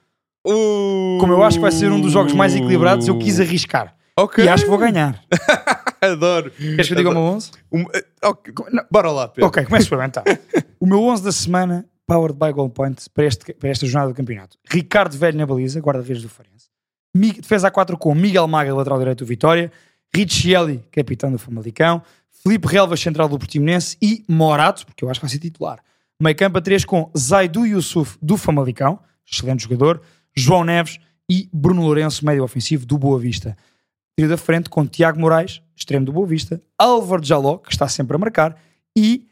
[0.47, 3.95] Uh, Como eu acho que vai ser um dos jogos mais equilibrados, eu quis arriscar.
[4.19, 4.43] Ok.
[4.45, 5.23] E acho que vou ganhar.
[6.13, 6.51] Adoro.
[6.51, 7.51] Queres que eu diga o meu 11?
[7.73, 8.85] Um, eh, ok, Não.
[8.91, 9.49] Bora lá, Pedro.
[9.49, 10.23] Ok, começo eu então.
[10.81, 14.17] o meu 11 da semana, powered by Goal Point, para, este, para esta jornada do
[14.17, 14.57] campeonato.
[14.71, 16.69] Ricardo Velho na baliza, guarda-redes do Farense.
[17.15, 19.73] Defesa a 4 com Miguel Maga, lateral direito do Vitória.
[20.15, 22.03] Richelli, capitão do Famalicão.
[22.43, 23.97] Felipe Relvas, central do Portimonense.
[24.01, 25.81] E Morato, porque eu acho que vai ser titular.
[26.21, 28.99] Meio campo a 3 com Zaidu Yusuf, do Famalicão.
[29.31, 30.01] Excelente jogador.
[30.35, 33.57] João Neves e Bruno Lourenço, médio ofensivo do Boa Vista.
[34.17, 38.17] Trio da frente com Tiago Moraes, extremo do Boa Vista, Álvaro Jaló, que está sempre
[38.17, 38.57] a marcar,
[38.97, 39.27] e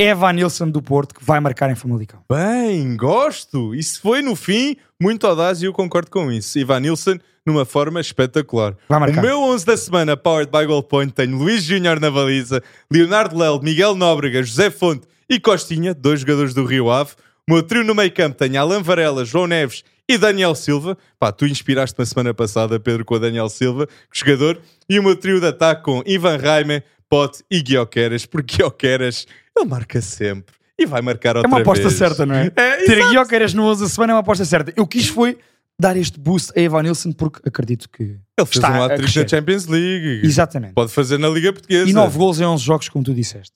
[0.00, 2.20] Eva Nilsson do Porto, que vai marcar em Famalicão.
[2.30, 3.74] Bem, gosto.
[3.74, 6.56] Isso foi no fim muito audaz e eu concordo com isso.
[6.56, 8.76] Ivan Nilsson numa forma espetacular.
[8.88, 9.18] Vai marcar.
[9.18, 13.36] O meu 11 da semana, powered by Goal Point, tenho Luís Júnior na baliza, Leonardo
[13.36, 17.12] Lel, Miguel Nóbrega, José Fonte e Costinha, dois jogadores do Rio Ave.
[17.48, 20.96] O meu trio no meio campo tenho Alan Varela, João Neves e Daniel Silva.
[21.18, 24.60] Pá, tu inspiraste-me a semana passada, Pedro, com o Daniel Silva, jogador.
[24.88, 29.66] E o meu trio de ataque com Ivan Raime, Pote e Guioqueras, porque Guioqueras, ele
[29.68, 30.54] marca sempre.
[30.78, 31.94] E vai marcar É outra uma aposta vez.
[31.98, 32.46] certa, não é?
[32.54, 33.10] É, Ter exato.
[33.10, 34.72] Guioqueiras no 11 da semana é uma aposta certa.
[34.76, 35.36] Eu quis foi
[35.80, 39.02] dar este boost a Eva Nilsson porque acredito que Ele fez está um a hat-trick
[39.12, 39.22] crescer.
[39.22, 40.20] na Champions League.
[40.24, 40.74] Exatamente.
[40.74, 41.88] Pode fazer na Liga Portuguesa.
[41.88, 43.52] E 9 gols em 11 jogos, como tu disseste.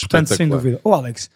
[0.00, 0.78] Portanto, sem dúvida.
[0.84, 1.30] Ô Alex,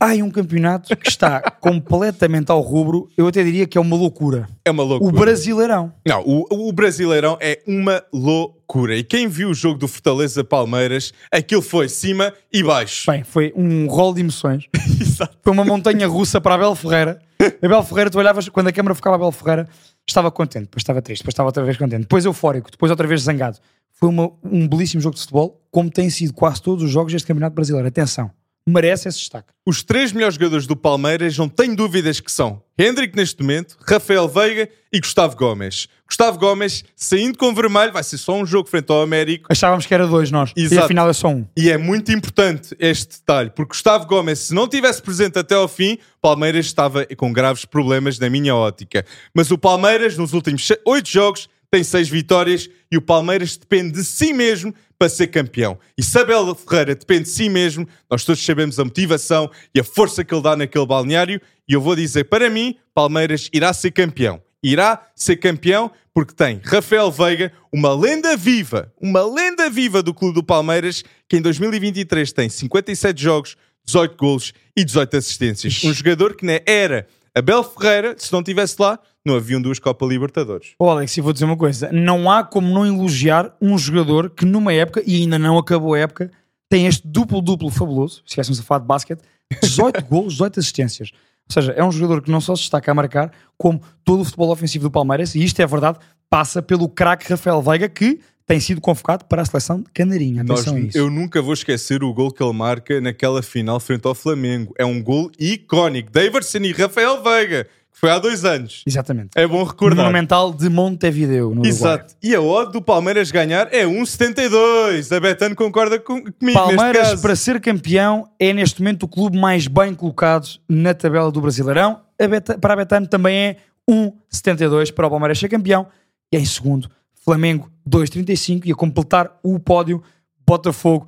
[0.00, 3.96] há aí um campeonato que está completamente ao rubro, eu até diria que é uma
[3.96, 4.48] loucura.
[4.64, 5.12] É uma O loucura.
[5.20, 5.92] Brasileirão.
[6.06, 8.96] Não, o, o Brasileirão é uma loucura.
[8.96, 13.10] E quem viu o jogo do Fortaleza Palmeiras, aquilo foi cima e baixo.
[13.10, 14.64] Bem, foi um rol de emoções.
[15.00, 15.36] Exato.
[15.42, 17.20] Foi uma montanha russa para a Bel Ferreira.
[17.40, 19.68] A Bel Ferreira, tu olhavas, quando a câmara focava a Bel Ferreira,
[20.06, 23.22] estava contente, depois estava triste, depois estava outra vez contente, depois eufórico, depois outra vez
[23.22, 23.58] zangado.
[23.92, 27.26] Foi uma- um belíssimo jogo de futebol, como tem sido quase todos os jogos deste
[27.26, 27.86] Campeonato Brasileiro.
[27.88, 28.30] Atenção,
[28.68, 29.48] merece esse destaque.
[29.66, 34.28] Os três melhores jogadores do Palmeiras não tenho dúvidas que são Hendrick neste momento, Rafael
[34.28, 35.88] Veiga e Gustavo Gomes.
[36.06, 39.46] Gustavo Gomes, saindo com vermelho, vai ser só um jogo frente ao Américo.
[39.50, 40.84] Achávamos que era dois nós, e Exato.
[40.84, 41.44] afinal é só um.
[41.56, 45.68] E é muito importante este detalhe, porque Gustavo Gomes, se não tivesse presente até ao
[45.68, 49.04] fim, Palmeiras estava com graves problemas na minha ótica.
[49.34, 54.04] Mas o Palmeiras, nos últimos oito jogos, tem seis vitórias e o Palmeiras depende de
[54.04, 55.78] si mesmo para ser campeão.
[55.96, 59.84] E se Abel Ferreira depende de si mesmo, nós todos sabemos a motivação e a
[59.84, 61.40] força que ele dá naquele balneário.
[61.68, 64.42] E eu vou dizer, para mim, Palmeiras irá ser campeão.
[64.62, 70.34] Irá ser campeão porque tem Rafael Veiga, uma lenda viva, uma lenda viva do clube
[70.34, 73.56] do Palmeiras, que em 2023 tem 57 jogos,
[73.86, 75.84] 18 golos e 18 assistências.
[75.84, 77.06] Um jogador que na era
[77.38, 80.74] Abel Ferreira, se não estivesse lá, não haviam duas Copa Libertadores.
[80.76, 84.44] Ô Alex, e vou dizer uma coisa: não há como não elogiar um jogador que
[84.44, 86.32] numa época, e ainda não acabou a época,
[86.68, 89.22] tem este duplo-duplo fabuloso, se estivéssemos a falar de basquete,
[89.62, 91.12] 18 golos, 18 assistências.
[91.48, 94.24] Ou seja, é um jogador que não só se destaca a marcar, como todo o
[94.24, 95.98] futebol ofensivo do Palmeiras, e isto é verdade,
[96.28, 100.42] passa pelo craque Rafael Veiga, que tem sido convocado para a seleção de Canarinha.
[100.42, 100.98] Nós- Atenção a isso.
[100.98, 104.74] eu nunca vou esquecer o gol que ele marca naquela final frente ao Flamengo.
[104.76, 106.10] É um gol icónico.
[106.10, 108.82] Daverson e Rafael Veiga, que foi há dois anos.
[108.86, 109.30] Exatamente.
[109.36, 109.98] É bom recordar.
[110.06, 111.68] Monumental de Montevideo, no Uruguai.
[111.68, 112.14] Exato.
[112.22, 115.12] E a odd do Palmeiras ganhar é 1,72.
[115.14, 117.22] A Betano concorda com, comigo neste Palmeiras, caso.
[117.22, 122.00] para ser campeão, é neste momento o clube mais bem colocado na tabela do Brasileirão.
[122.20, 123.56] A Beta- para a Betano também é
[123.90, 125.86] 1,72 para o Palmeiras ser campeão.
[126.32, 126.90] E em segundo,
[127.28, 130.02] Flamengo 2,35 e a completar o pódio,
[130.46, 131.06] Botafogo,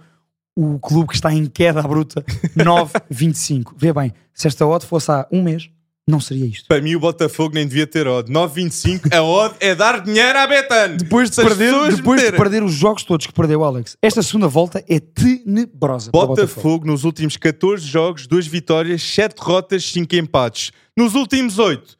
[0.55, 2.23] o clube que está em queda bruta,
[2.55, 3.73] 9,25.
[3.75, 5.71] Vê bem, se esta odd fosse há um mês,
[6.07, 6.69] não seria isto.
[6.69, 8.31] Para mim o Botafogo nem devia ter odd.
[8.31, 9.17] 9,25.
[9.17, 10.99] A odd é dar dinheiro à Betano.
[10.99, 14.85] Depois de, perder, depois de perder os jogos todos que perdeu Alex, esta segunda volta
[14.87, 16.11] é tenebrosa.
[16.11, 20.71] para o Botafogo nos últimos 14 jogos, 2 vitórias, 7 derrotas, 5 empates.
[20.95, 21.97] Nos últimos 8,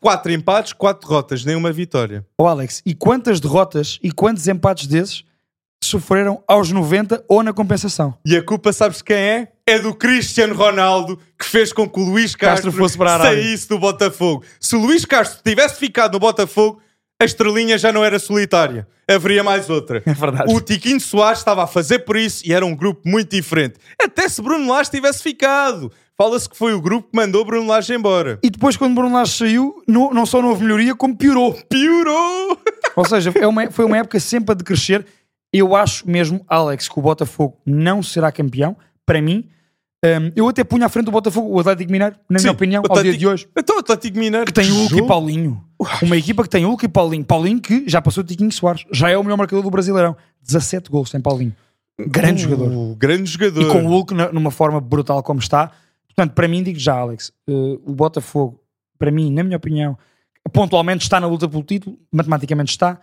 [0.00, 2.26] 4 empates, 4 derrotas, nenhuma vitória.
[2.36, 5.24] Ó Alex, e quantas derrotas e quantos empates desses
[5.82, 8.18] sofreram aos 90 ou na compensação?
[8.26, 9.52] E a culpa, sabes quem é?
[9.64, 13.14] É do Cristiano Ronaldo, que fez com que o Luís Castro, Castro fosse para a
[13.14, 13.42] Arábia.
[13.42, 14.42] saísse do Botafogo.
[14.58, 16.80] Se o Luís Castro tivesse ficado no Botafogo,
[17.20, 18.86] a estrelinha já não era solitária.
[19.10, 20.02] Haveria mais outra.
[20.04, 20.52] É verdade.
[20.54, 23.76] O Tiquinho Soares estava a fazer por isso e era um grupo muito diferente.
[24.00, 25.90] Até se Bruno Lage tivesse ficado.
[26.16, 28.38] Fala-se que foi o grupo que mandou Bruno Lage embora.
[28.42, 31.54] E depois, quando Bruno Lage saiu, não, não só não houve melhoria, como piorou.
[31.68, 32.58] Piorou!
[32.96, 35.06] Ou seja, é uma- foi uma época sempre a decrescer.
[35.52, 38.76] Eu acho mesmo, Alex, que o Botafogo não será campeão.
[39.06, 39.48] Para mim,
[40.04, 42.82] hum, eu até punha à frente do Botafogo o Atlético Mineiro, na Sim, minha opinião,
[42.88, 43.48] o ao dia de hoje.
[43.56, 45.06] Então o Atlético Mineiro Que tem o Hulk e.
[45.06, 45.64] Paulinho.
[46.02, 47.24] Uma equipa que tem o Hulk e Paulinho.
[47.24, 48.84] Paulinho que já passou o Tiquinho Soares.
[48.92, 50.16] Já é o melhor marcador do Brasileirão.
[50.42, 51.54] 17 gols tem Paulinho.
[51.98, 52.70] Grande jogador.
[52.70, 53.60] Uh, grande jogador.
[53.60, 55.72] E com o Hulk numa forma brutal como está.
[56.06, 58.60] Portanto, para mim, digo já, Alex, eh, o Botafogo,
[58.98, 59.96] para mim, na minha opinião,
[60.52, 63.00] pontualmente está na luta pelo título, matematicamente está.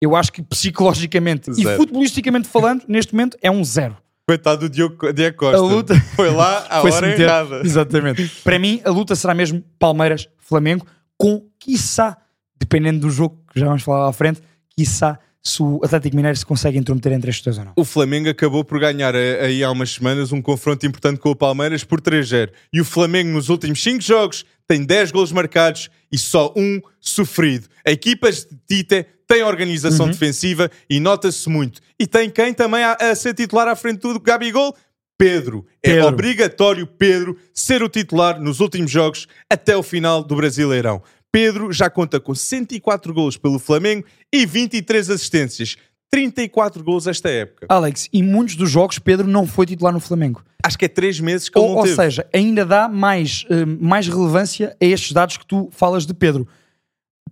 [0.00, 1.70] Eu acho que psicologicamente Zero.
[1.70, 3.96] e futbolisticamente falando, neste momento, é um zero.
[4.26, 5.56] Coitado do Diogo, Diego Costa.
[5.56, 7.60] A luta- Foi lá à Foi-se hora meter- errada.
[7.64, 8.28] Exatamente.
[8.44, 12.16] para mim, a luta será mesmo Palmeiras-Flamengo, com, quiçá,
[12.58, 14.40] dependendo do jogo que já vamos falar à frente,
[14.76, 17.72] quiçá se o Atlético Mineiro se consegue intrometer entre estes dois ou não.
[17.76, 21.34] O Flamengo acabou por ganhar eh, aí há umas semanas um confronto importante com o
[21.36, 22.50] Palmeiras por 3-0.
[22.72, 27.68] E o Flamengo nos últimos 5 jogos tem 10 gols marcados e só um sofrido.
[27.86, 30.12] A equipa de Tite tem organização Uhum.
[30.12, 31.80] defensiva e nota-se muito.
[32.00, 34.74] E tem quem também a, a ser titular à frente do Gabigol?
[35.16, 35.64] Pedro.
[35.82, 36.08] É Pedro.
[36.08, 41.00] obrigatório Pedro ser o titular nos últimos jogos até o final do Brasileirão.
[41.30, 45.76] Pedro já conta com 104 gols pelo Flamengo e 23 assistências.
[46.10, 47.66] 34 gols esta época.
[47.68, 50.42] Alex, e muitos dos jogos Pedro não foi titular no Flamengo.
[50.64, 51.94] Acho que é 3 meses que ele Ou, não ou teve.
[51.94, 56.48] seja, ainda dá mais, eh, mais relevância a estes dados que tu falas de Pedro.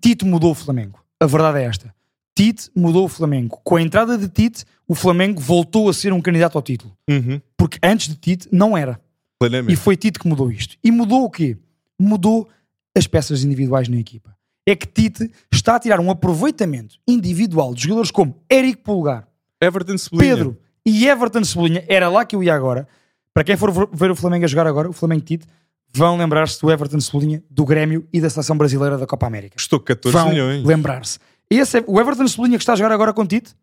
[0.01, 1.01] Tite mudou o Flamengo.
[1.21, 1.95] A verdade é esta.
[2.35, 3.61] Tite mudou o Flamengo.
[3.65, 6.97] Com a entrada de Tite, o Flamengo voltou a ser um candidato ao título.
[7.09, 8.93] Uhum, Porque antes de Tite não era.
[8.93, 9.77] E plenamente.
[9.77, 10.77] foi Tite que mudou isto.
[10.83, 11.57] E mudou o quê?
[11.99, 12.49] Mudou
[12.97, 14.37] as peças individuais na equipa.
[14.67, 19.27] É que Tite está a tirar um aproveitamento individual de jogadores como Eric Pulgar,
[19.61, 20.37] Everton Cebolinha.
[20.37, 21.85] Pedro e Everton Cebolinha.
[21.89, 22.87] Era lá que eu ia agora.
[23.35, 25.47] Para quem for ver o Flamengo a jogar agora, o Flamengo Tite,
[25.93, 29.57] vão lembrar-se do Everton Cebolinha, do Grêmio e da Seleção Brasileira da Copa América.
[29.57, 30.65] Custou 14 Vão milhões.
[30.65, 31.19] lembrar-se.
[31.51, 33.55] Esse é- o Everton Cebolinha que está a jogar agora com Tite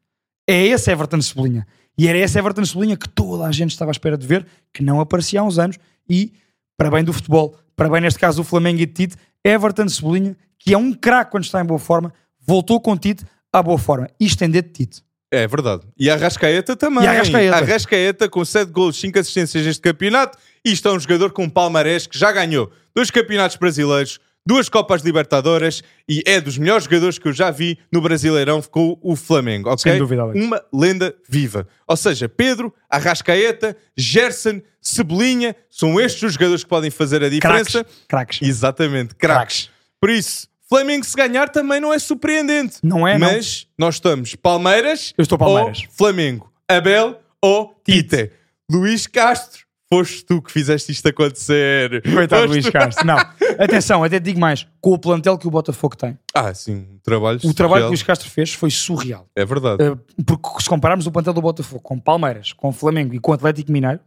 [0.48, 1.66] é esse Everton Cebolinha.
[1.98, 4.84] E era esse Everton Cebolinha que toda a gente estava à espera de ver, que
[4.84, 5.78] não aparecia há uns anos.
[6.10, 6.34] E,
[6.78, 10.36] para bem do futebol, para bem neste caso do Flamengo e de Tite, Everton Cebolinha,
[10.60, 12.12] que é um craque quando está em boa forma,
[12.46, 14.10] voltou com Tite à boa forma.
[14.20, 15.04] E estender de Tite.
[15.32, 15.84] É verdade.
[15.98, 17.04] E a Arrascaeta também.
[17.04, 17.56] E a Arrascaeta.
[17.58, 20.38] Arrascaeta com 7 gols, 5 assistências neste campeonato.
[20.66, 25.02] E isto é um jogador com palmarés que já ganhou dois campeonatos brasileiros, duas Copas
[25.04, 29.70] Libertadoras e é dos melhores jogadores que eu já vi no Brasileirão com o Flamengo.
[29.70, 29.92] ok?
[29.92, 30.44] Sem dúvida, Alex.
[30.44, 31.68] Uma lenda viva.
[31.88, 37.84] Ou seja, Pedro, Arrascaeta, Gerson, Cebolinha, são estes os jogadores que podem fazer a diferença.
[37.84, 38.06] Craques.
[38.08, 38.42] Craques.
[38.42, 39.70] Exatamente, craques.
[40.00, 42.78] Por isso, Flamengo se ganhar também não é surpreendente.
[42.84, 43.32] Não é, não.
[43.32, 45.84] Mas nós estamos Palmeiras, Eu estou Palmeiras.
[45.86, 48.32] ou Flamengo, Abel ou Tite.
[48.70, 49.65] Luís Castro,
[49.98, 52.02] foste tu que fizeste isto acontecer.
[52.14, 52.70] Coitado Luís.
[52.70, 53.06] Castro.
[53.06, 53.18] Não,
[53.60, 54.66] atenção, até te digo mais.
[54.82, 57.80] Com o plantel que o Botafogo tem, Ah, sim, trabalho o trabalho surreal.
[57.80, 59.28] que o Luís Castro fez foi surreal.
[59.36, 59.84] É verdade.
[59.84, 63.72] Uh, porque se compararmos o plantel do Botafogo com Palmeiras, com Flamengo e com Atlético
[63.72, 64.00] Mineiro,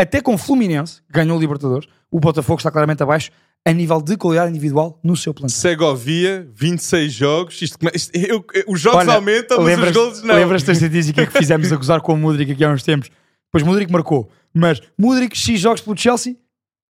[0.00, 3.30] até com Fluminense, que ganhou o Libertadores, o Botafogo está claramente abaixo
[3.64, 5.54] a nível de qualidade individual no seu plantel.
[5.56, 7.62] Segovia, 26 jogos.
[7.62, 10.34] Isto, isto- eu- eu- os jogos Olha, aumentam, mas os gols não.
[10.34, 13.08] Lembras-te da estatística que fizemos a gozar com o Mudrik aqui há uns tempos?
[13.52, 16.36] Pois Mudrik marcou, mas Mudrik X jogos pelo Chelsea,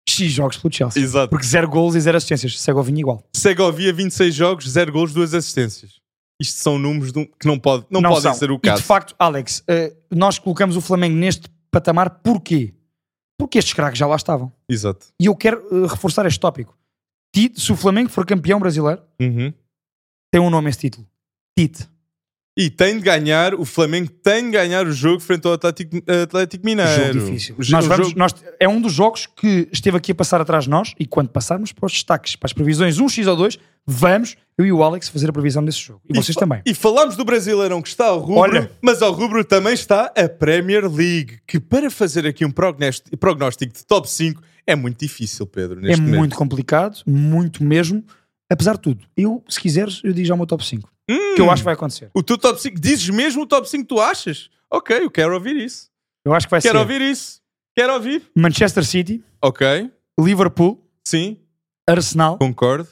[0.07, 1.01] X jogos pelo Chelsea.
[1.03, 1.29] Exato.
[1.29, 2.59] Porque 0 gols e 0 assistências.
[2.59, 3.23] Segovinha igual.
[3.35, 5.99] Segovia, 26 jogos, 0 gols, 2 assistências.
[6.41, 8.33] Isto são números um- que não, pode, não, Não podem são.
[8.35, 8.81] ser o E caso.
[8.81, 12.73] de facto, Alex, eh, nós colocamos o Flamengo neste patamar porquê?
[13.39, 14.51] Porque estes craques já lá estavam.
[14.69, 15.07] Exato.
[15.19, 16.77] E eu quero eh, reforçar este tópico.
[17.35, 19.51] Tite, se o Flamengo for campeão brasileiro, Uhum.
[20.31, 21.07] tem um nome esse título.
[21.57, 21.87] Tite.
[22.59, 26.65] E tem de ganhar, o Flamengo tem de ganhar o jogo frente ao Atlético, Atlético
[26.65, 27.13] Mineiro.
[27.13, 27.55] Jogo difícil.
[27.55, 30.63] O Nós vamos- jogo- nós- é um dos jogos que esteve aqui a passar atrás
[30.63, 34.35] de nós e quando passarmos para os destaques, para as previsões 1x ou 2, vamos,
[34.57, 36.01] eu e o Alex, fazer a previsão desse jogo.
[36.09, 36.61] E, vocês fa- também.
[36.65, 38.71] E falamos do Brasileirão que está ao rubro, Olha.
[38.81, 43.85] mas ao rubro também está a Premier League, que para fazer aqui um prognóstico, de
[43.85, 46.17] top 5 é muito difícil, Pedro, É neste momento.
[46.17, 48.03] muito complicado, muito mesmo.
[48.49, 50.89] Apesar de tudo, eu, se quiseres, eu digo já o meu top 5.
[51.07, 52.09] Que eu acho que vai acontecer.
[52.13, 54.49] O teu top 5, dizes mesmo o top 5 que tu achas?
[54.69, 55.89] Ok, eu quero ouvir isso.
[56.25, 57.41] Eu acho que vai Quero ser ouvir isso.
[57.75, 58.23] Quero ouvir.
[58.35, 61.37] Manchester City, Ok, Liverpool, sim,
[61.87, 62.89] Arsenal, concordo.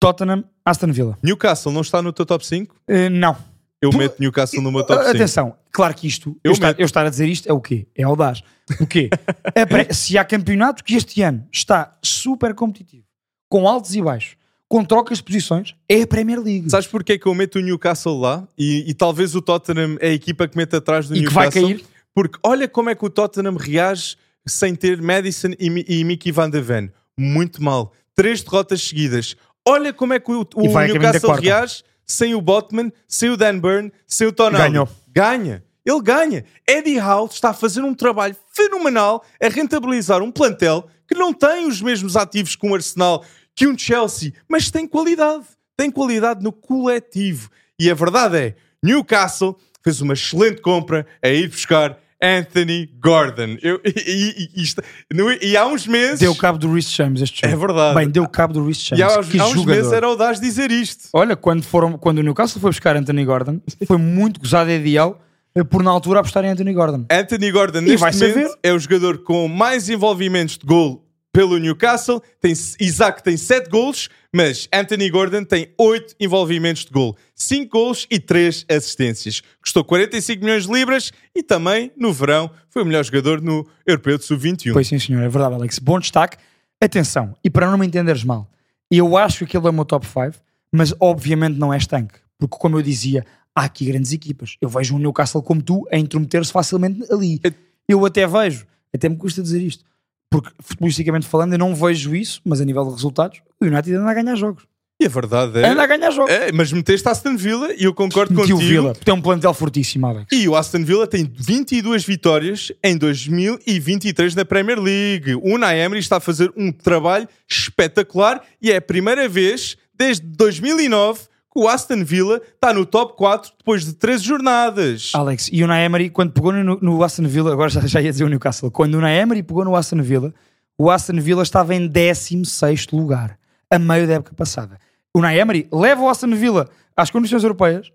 [0.00, 1.18] Tottenham, Aston Villa.
[1.22, 2.74] Newcastle não está no teu top 5?
[2.86, 3.36] Eh, não.
[3.82, 5.16] Eu meto Newcastle no meu top 5.
[5.16, 7.86] Atenção, claro que isto, Eu eu, estar, eu estar a dizer isto é o quê?
[7.94, 8.42] É audaz.
[8.80, 9.10] O quê?
[9.54, 13.05] É se há campeonato que este ano está super competitivo,
[13.48, 14.36] com altos e baixos,
[14.68, 16.68] com trocas de posições, é a Premier League.
[16.70, 18.46] Sabes porque é que eu meto o Newcastle lá?
[18.58, 21.62] E, e talvez o Tottenham é a equipa que mete atrás do E que Newcastle.
[21.62, 21.84] vai cair.
[22.14, 26.48] Porque olha como é que o Tottenham reage sem ter Madison e, e Mickey Van
[26.48, 26.90] de Ven.
[27.16, 27.92] Muito mal.
[28.14, 29.36] Três derrotas seguidas.
[29.68, 33.92] Olha como é que o, o Newcastle reage sem o Botman, sem o Dan Burn,
[34.06, 34.70] sem o Tonali.
[34.70, 34.88] Ganhou.
[35.12, 35.64] Ganha.
[35.86, 36.44] Ele ganha.
[36.68, 41.66] Eddie Howe está a fazer um trabalho fenomenal a rentabilizar um plantel que não tem
[41.68, 45.44] os mesmos ativos que um Arsenal, que um Chelsea, mas tem qualidade.
[45.76, 47.48] Tem qualidade no coletivo.
[47.78, 53.58] E a verdade é, Newcastle fez uma excelente compra a ir buscar Anthony Gordon.
[53.62, 56.18] Eu- e, e- isto- no- e há uns meses...
[56.18, 57.52] Deu cabo do Rhys James este jogo.
[57.52, 57.94] É verdade.
[57.94, 58.98] Bem, deu cabo do Rhys James.
[58.98, 59.76] e há, uns- que há uns jogador.
[59.76, 61.08] meses era audaz dizer isto.
[61.12, 65.20] Olha, quando, foram, quando o Newcastle foi buscar Anthony Gordon, foi muito gozado e ideal
[65.20, 65.25] eh,
[65.64, 67.06] por na altura apostar em Anthony Gordon.
[67.10, 71.58] Anthony Gordon, E neste vai momento, é o jogador com mais envolvimentos de gol pelo
[71.58, 72.22] Newcastle.
[72.40, 77.16] Tem, Isaac tem 7 gols, mas Anthony Gordon tem 8 envolvimentos de gol.
[77.34, 79.42] 5 gols e 3 assistências.
[79.60, 84.16] Custou 45 milhões de libras e também, no verão, foi o melhor jogador no Europeu
[84.16, 84.72] de Sub-21.
[84.72, 85.78] Pois sim, senhor, é verdade, Alex.
[85.78, 86.38] Bom destaque.
[86.80, 88.50] Atenção, e para não me entenderes mal,
[88.90, 90.32] eu acho que ele é o meu top 5,
[90.70, 92.18] mas obviamente não é estanque.
[92.38, 93.24] Porque, como eu dizia,
[93.56, 94.56] há aqui grandes equipas.
[94.60, 97.40] Eu vejo um Newcastle como tu a intrometer-se facilmente ali.
[97.88, 99.82] Eu até vejo, até me custa dizer isto,
[100.30, 104.10] porque futebolisticamente falando, eu não vejo isso, mas a nível de resultados, o United anda
[104.10, 104.64] a ganhar jogos.
[105.00, 105.68] E a verdade é...
[105.68, 106.32] Anda a ganhar jogos.
[106.32, 108.70] é, mas meteste Aston Villa e eu concordo Meti o contigo.
[108.70, 110.26] Villa, porque tem um plantel fortíssimo, Alex.
[110.32, 115.34] E o Aston Villa tem 22 vitórias em 2023 na Premier League.
[115.34, 120.26] O Unai Emery está a fazer um trabalho espetacular e é a primeira vez desde
[120.26, 125.10] 2009 que o Aston Villa está no top 4 depois de 13 jornadas.
[125.14, 128.10] Alex, e o Unai Emery, quando pegou no, no Aston Villa, agora já, já ia
[128.10, 130.34] dizer o Newcastle, quando o Unai Emery pegou no Aston Villa,
[130.76, 133.38] o Aston Villa estava em 16 lugar,
[133.70, 134.78] a meio da época passada.
[135.14, 137.90] O Unai Emery leva o Aston Villa às condições europeias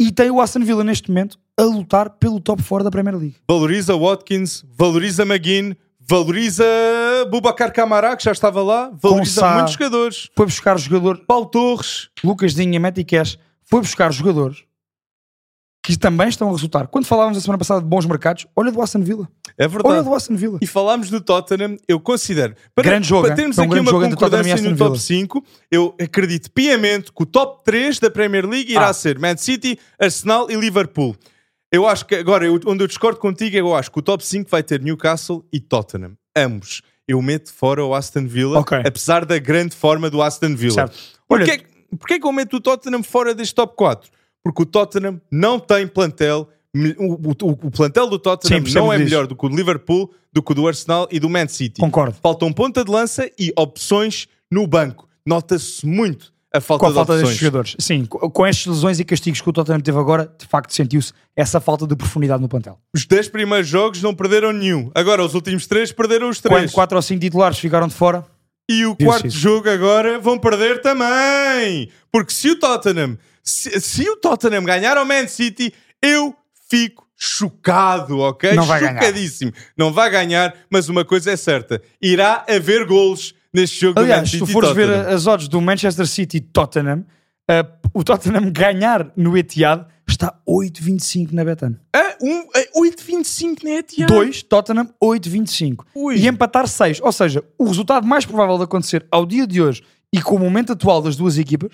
[0.00, 3.36] e tem o Aston Villa neste momento a lutar pelo top 4 da Premier League.
[3.48, 6.64] Valoriza Watkins, valoriza McGinn, valoriza
[7.24, 10.28] Bubacar Camará, que já estava lá, valoriza muitos jogadores.
[10.36, 14.64] Foi buscar jogador, Paulo Torres, Lucas Dinha, Matty Cash, foi buscar jogadores
[15.82, 16.86] que também estão a resultar.
[16.88, 19.26] Quando falávamos a semana passada de bons mercados, olha do Aston Villa.
[19.56, 20.04] é Olha verdade.
[20.04, 20.58] do Aston Villa.
[20.60, 22.54] E falámos do Tottenham, eu considero.
[22.74, 27.22] Para, Grande jogo, para termos aqui uma concordância no top 5, eu acredito piamente que
[27.22, 28.92] o top 3 da Premier League irá Ah.
[28.92, 31.16] ser Man City, Arsenal e Liverpool.
[31.72, 34.50] Eu acho que agora, eu- onde eu discordo contigo, eu acho que o top 5
[34.50, 36.12] vai ter Newcastle e Tottenham.
[36.36, 36.82] Ambos.
[37.10, 38.78] Eu meto fora o Aston Villa, Ok.
[38.86, 40.74] apesar da grande forma do Aston Villa.
[40.74, 40.96] Certo.
[41.28, 41.64] Olha- Porquê,
[41.98, 44.10] porquê que eu meto o Tottenham fora deste top 4?
[44.44, 46.48] Porque o Tottenham não tem plantel.
[46.98, 49.10] O, o- o plantel do Tottenham Sim, não é disso.
[49.10, 51.80] melhor do que o do Liverpool, do que o do Arsenal e do Man City.
[51.80, 52.16] Concordo.
[52.22, 55.08] Faltam ponta de lança e opções no banco.
[55.26, 57.28] Nota-se muito a falta com a de falta opções.
[57.28, 57.76] destes jogadores.
[57.78, 61.12] Sim, co- com estas lesões e castigos que o Tottenham teve agora, de facto sentiu-se
[61.36, 62.78] essa falta de profundidade no plantel.
[62.94, 64.90] Os 10 primeiros jogos não perderam nenhum.
[64.94, 66.62] Agora, os últimos 3 perderam os 3.
[66.62, 68.24] Quando 4 ou 5 titulares ficaram de fora,
[68.68, 69.38] E o quarto isso.
[69.38, 71.90] jogo agora vão perder também.
[72.12, 76.34] Porque se o Tottenham, se, se o Tottenham ganhar ao Man City, eu
[76.68, 78.54] fico chocado, ok?
[78.54, 78.94] Não vai ganhar.
[78.94, 79.52] Chocadíssimo.
[79.76, 84.04] Não vai ganhar, mas uma coisa é certa: irá haver golos neste jogo do Man
[84.06, 84.46] aliás, se City.
[84.46, 87.04] tu fores ver as odds do Manchester City e Tottenham,
[87.50, 91.78] uh, o Tottenham ganhar no Etihad está 8,25 na Betano.
[91.94, 94.08] Ah, um, ah, 8,25 na Etihad.
[94.08, 95.84] 2, Tottenham 8,25.
[95.94, 96.16] Ui.
[96.16, 97.00] E empatar 6.
[97.00, 99.82] Ou seja, o resultado mais provável de acontecer ao dia de hoje
[100.12, 101.70] e com o momento atual das duas equipas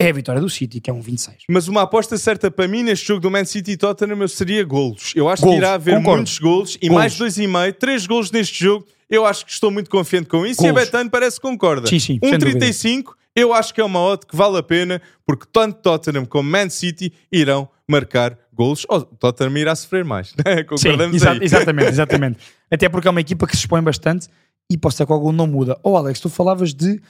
[0.00, 1.44] é a vitória do City, que é um 26.
[1.48, 5.12] Mas uma aposta certa para mim neste jogo do Man City e Tottenham seria golos.
[5.14, 6.16] Eu acho Golos, que irá haver concordo.
[6.18, 7.18] muitos golos e Golos.
[7.18, 8.86] mais 2,5, 3 golos neste jogo.
[9.08, 10.86] Eu acho que estou muito confiante com isso e a Golos.
[10.86, 11.86] Betano parece que concorda.
[11.86, 15.44] Sim, sim, sem 1,35 eu acho que é uma odd que vale a pena porque
[15.52, 18.84] tanto Tottenham como Man City irão marcar golos.
[18.88, 20.32] Ou Tottenham irá sofrer mais.
[20.44, 20.56] né?
[20.58, 21.38] Sim, Concordamos exa- aí.
[21.42, 22.38] exatamente, exatamente.
[22.70, 24.26] Até porque é uma equipa que se expõe bastante
[24.70, 25.78] e pode ser que algum não muda.
[25.82, 27.00] Oh Alex, tu falavas de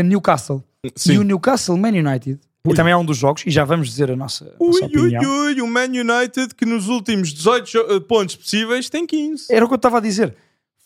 [0.00, 0.62] uh, Newcastle.
[0.94, 1.14] Sim.
[1.14, 2.74] E o Newcastle Man United Ui.
[2.74, 5.08] também é um dos jogos, e já vamos dizer a nossa, a nossa Ui, ui,
[5.16, 5.44] opinião.
[5.46, 9.46] ui, o Man United que nos últimos 18 jo- eh, pontos possíveis tem 15.
[9.50, 10.34] Era o que eu estava a dizer.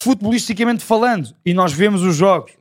[0.02, 2.52] Futebolisticamente falando, e nós vemos os jogos,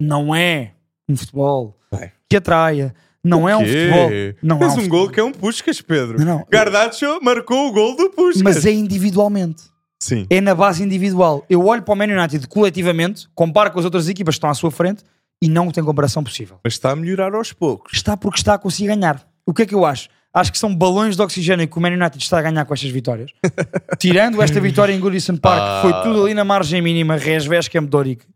[0.00, 0.72] não é
[1.08, 2.10] um futebol Bem.
[2.28, 4.10] que atraia, não é um futebol.
[4.42, 6.18] Não é um um gol que é um Puscas, Pedro.
[6.18, 6.46] Não, não.
[6.48, 8.42] Garnacho marcou o gol do Puscas.
[8.42, 9.64] Mas é individualmente.
[9.98, 10.26] Sim.
[10.28, 11.44] É na base individual.
[11.48, 14.54] Eu olho para o Man United coletivamente, comparo com as outras equipas que estão à
[14.54, 15.02] sua frente
[15.42, 16.58] e não tem comparação possível.
[16.62, 17.92] Mas está a melhorar aos poucos.
[17.92, 19.26] Está porque está a conseguir ganhar.
[19.46, 20.08] O que é que eu acho?
[20.32, 22.90] Acho que são balões de oxigênio que o Man United está a ganhar com estas
[22.90, 23.30] vitórias.
[23.98, 28.26] Tirando esta vitória em Goodison Park, que foi tudo ali na margem mínima, Resves Doric.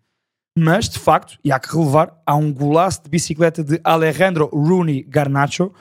[0.57, 5.03] Mas, de facto, e há que relevar, há um golaço de bicicleta de Alejandro Rooney
[5.03, 5.73] Garnacho.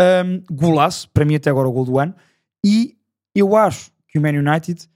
[0.00, 2.14] Um, golaço, para mim até agora o gol do ano.
[2.64, 2.96] E
[3.34, 4.88] eu acho que o Man United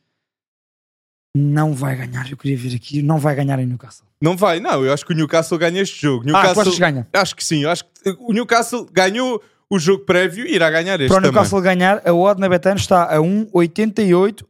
[1.37, 2.31] não vai ganhar.
[2.31, 4.07] Eu queria ver aqui, não vai ganhar em Newcastle.
[4.21, 4.85] Não vai, não.
[4.85, 6.23] Eu acho que o Newcastle ganha este jogo.
[6.23, 7.09] Ah, tu Newcastle, achas que ganha?
[7.13, 7.63] Acho que sim.
[7.63, 11.23] Eu acho que o Newcastle ganhou o jogo prévio e irá ganhar este Para o
[11.23, 11.33] também.
[11.33, 14.45] Newcastle ganhar, a odd na Betano está a 1,88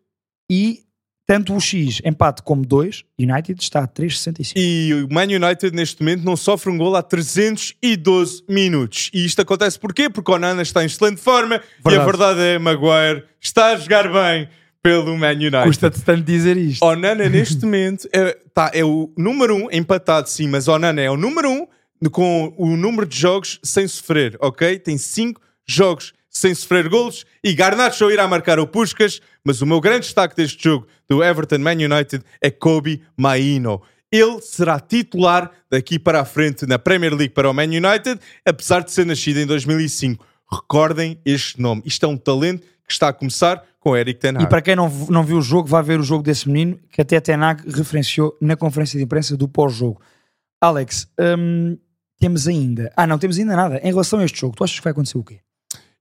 [0.51, 0.81] e
[1.27, 4.53] tanto o X empate como 2, United está a 3,65.
[4.57, 9.11] E o Man United neste momento não sofre um gol há 312 minutos.
[9.15, 10.11] E isto acontece porquê?
[10.11, 12.05] Porque o Onana está em excelente forma e a Verdade.
[12.11, 14.49] verdade é Maguire está a jogar bem
[14.83, 15.65] pelo Man United.
[15.65, 16.85] Custa-te tanto dizer isto.
[16.85, 21.17] Onana neste momento é, tá, é o número um empatado sim, mas Onana é o
[21.17, 21.67] número um
[22.11, 24.79] com o número de jogos sem sofrer, ok?
[24.79, 29.81] Tem cinco jogos sem sofrer golos e Garnacho irá marcar o Puskas, mas o meu
[29.81, 33.83] grande destaque deste jogo do Everton Man United é Kobe Maino.
[34.11, 38.83] Ele será titular daqui para a frente na Premier League para o Man United, apesar
[38.83, 40.25] de ser nascido em 2005.
[40.51, 41.83] Recordem este nome.
[41.85, 44.45] Isto é um talento que está a começar com Eric Ten Hag.
[44.45, 47.01] E para quem não, não viu o jogo, vai ver o jogo desse menino que
[47.01, 50.01] até Tenag referenciou na conferência de imprensa do pós-jogo.
[50.61, 51.77] Alex, hum,
[52.21, 52.93] temos ainda.
[52.95, 53.81] Ah, não, temos ainda nada.
[53.83, 55.41] Em relação a este jogo, tu achas que vai acontecer o quê?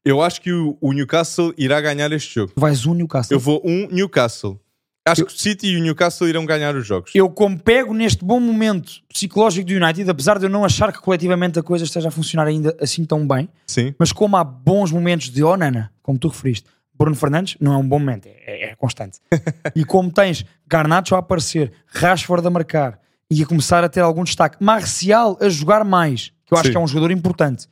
[0.03, 2.51] Eu acho que o, o Newcastle irá ganhar este jogo.
[2.53, 3.35] Tu vais um Newcastle.
[3.35, 4.59] Eu vou um Newcastle.
[5.07, 7.11] Acho que o City e o Newcastle irão ganhar os jogos.
[7.15, 10.99] Eu, como pego neste bom momento psicológico do United, apesar de eu não achar que
[10.99, 13.95] coletivamente a coisa esteja a funcionar ainda assim tão bem, Sim.
[13.97, 16.69] mas como há bons momentos de Onana, como tu referiste,
[16.99, 19.19] Bruno Fernandes não é um bom momento, é, é constante.
[19.73, 22.99] e como tens Garnacho a aparecer, Rashford a marcar
[23.31, 26.71] e a começar a ter algum destaque, Marcial a jogar mais, que eu acho Sim.
[26.71, 27.67] que é um jogador importante,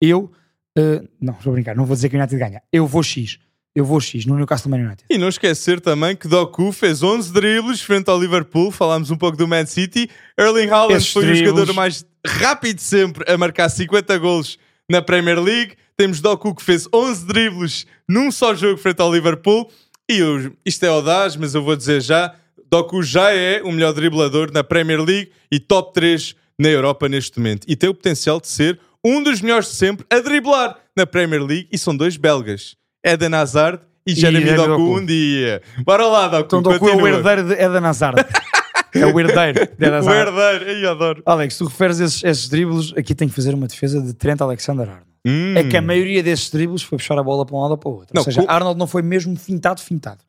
[0.00, 0.30] eu.
[0.76, 2.62] eh, não, estou a brincar, não vou dizer que o United ganha.
[2.70, 3.38] Eu vou X.
[3.74, 5.04] Eu vou X no Newcastle Man United.
[5.08, 8.70] E não esquecer também que Doku fez 11 dribles frente ao Liverpool.
[8.70, 10.08] Falámos um pouco do Man City.
[10.36, 11.42] Erling Haaland Esses foi dribles.
[11.42, 14.58] o jogador mais rápido sempre a marcar 50 golos
[14.90, 15.74] na Premier League.
[15.96, 19.70] Temos Doku que fez 11 dribles num só jogo frente ao Liverpool.
[20.10, 22.34] E eu- isto é audaz, mas eu vou dizer já:
[22.70, 27.38] Doku já é o melhor driblador na Premier League e top 3 na Europa neste
[27.38, 27.64] momento.
[27.68, 31.42] E tem o potencial de ser um dos melhores de sempre a driblar na Premier
[31.42, 31.68] League.
[31.72, 34.98] E são dois belgas: Eden Hazard e Jeremy Jeremy Doku Doku.
[34.98, 35.62] um dia.
[35.84, 36.44] Bora lá, Doku.
[36.46, 37.08] Então Doku é o continua.
[37.18, 38.24] herdeiro de Eden Hazard.
[39.02, 39.60] é o herdeiro
[40.06, 40.64] O herdeiro.
[40.66, 41.22] Ai, adoro.
[41.26, 45.06] Alex, tu referes esses, esses dribles, aqui tenho que fazer uma defesa de Trent Alexander-Arnold.
[45.26, 45.54] Hum.
[45.56, 47.88] É que a maioria desses dribles foi puxar a bola para um lado ou para
[47.88, 48.08] o outro.
[48.14, 50.20] Não, ou seja, co- Arnold não foi mesmo fintado, fintado.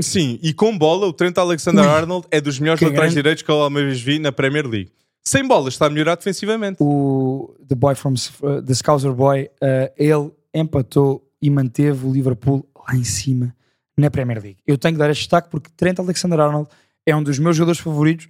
[0.00, 3.50] Sim, e com bola, o Trent Alexander-Arnold é dos melhores Que laterais grande- direitos que
[3.50, 4.90] eu alguma vez vi na Premier League.
[5.26, 6.76] Sem bola, está a melhorar defensivamente.
[6.80, 8.12] O The Boy from
[8.42, 13.54] uh, The Scouser Boy, uh, ele empatou e manteve o Liverpool lá em cima
[13.96, 14.58] na Premier League.
[14.66, 16.68] Eu tenho que dar este destaque porque Trent Alexander-Arnold
[17.06, 18.28] é um dos meus jogadores favoritos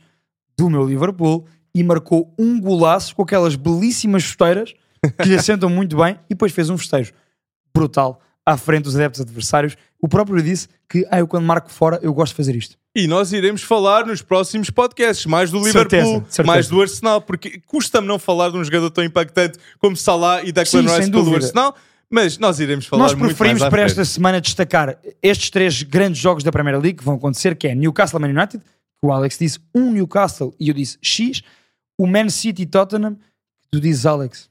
[0.56, 4.74] do meu Liverpool e marcou um golaço com aquelas belíssimas chuteiras
[5.20, 7.12] que lhe assentam muito bem e depois fez um festejo
[7.74, 9.76] brutal à frente dos adeptos adversários.
[10.00, 12.76] O próprio disse que ah, eu quando marco fora eu gosto de fazer isto.
[12.94, 16.42] E nós iremos falar nos próximos podcasts, mais do Liverpool, Certeza, certeza.
[16.44, 20.52] mais do Arsenal, porque custa-me não falar de um jogador tão impactante como Salah e
[20.52, 21.34] Declan Sim, Rice pelo.
[21.34, 21.74] Arsenal,
[22.14, 23.86] mas nós iremos falar Nós preferimos para frente.
[23.86, 27.74] esta semana destacar estes três grandes jogos da Premier League que vão acontecer, que é
[27.74, 31.42] Newcastle Man United, que o Alex disse um Newcastle e eu disse X,
[31.98, 34.48] o Man City Tottenham, que tu dizes Alex,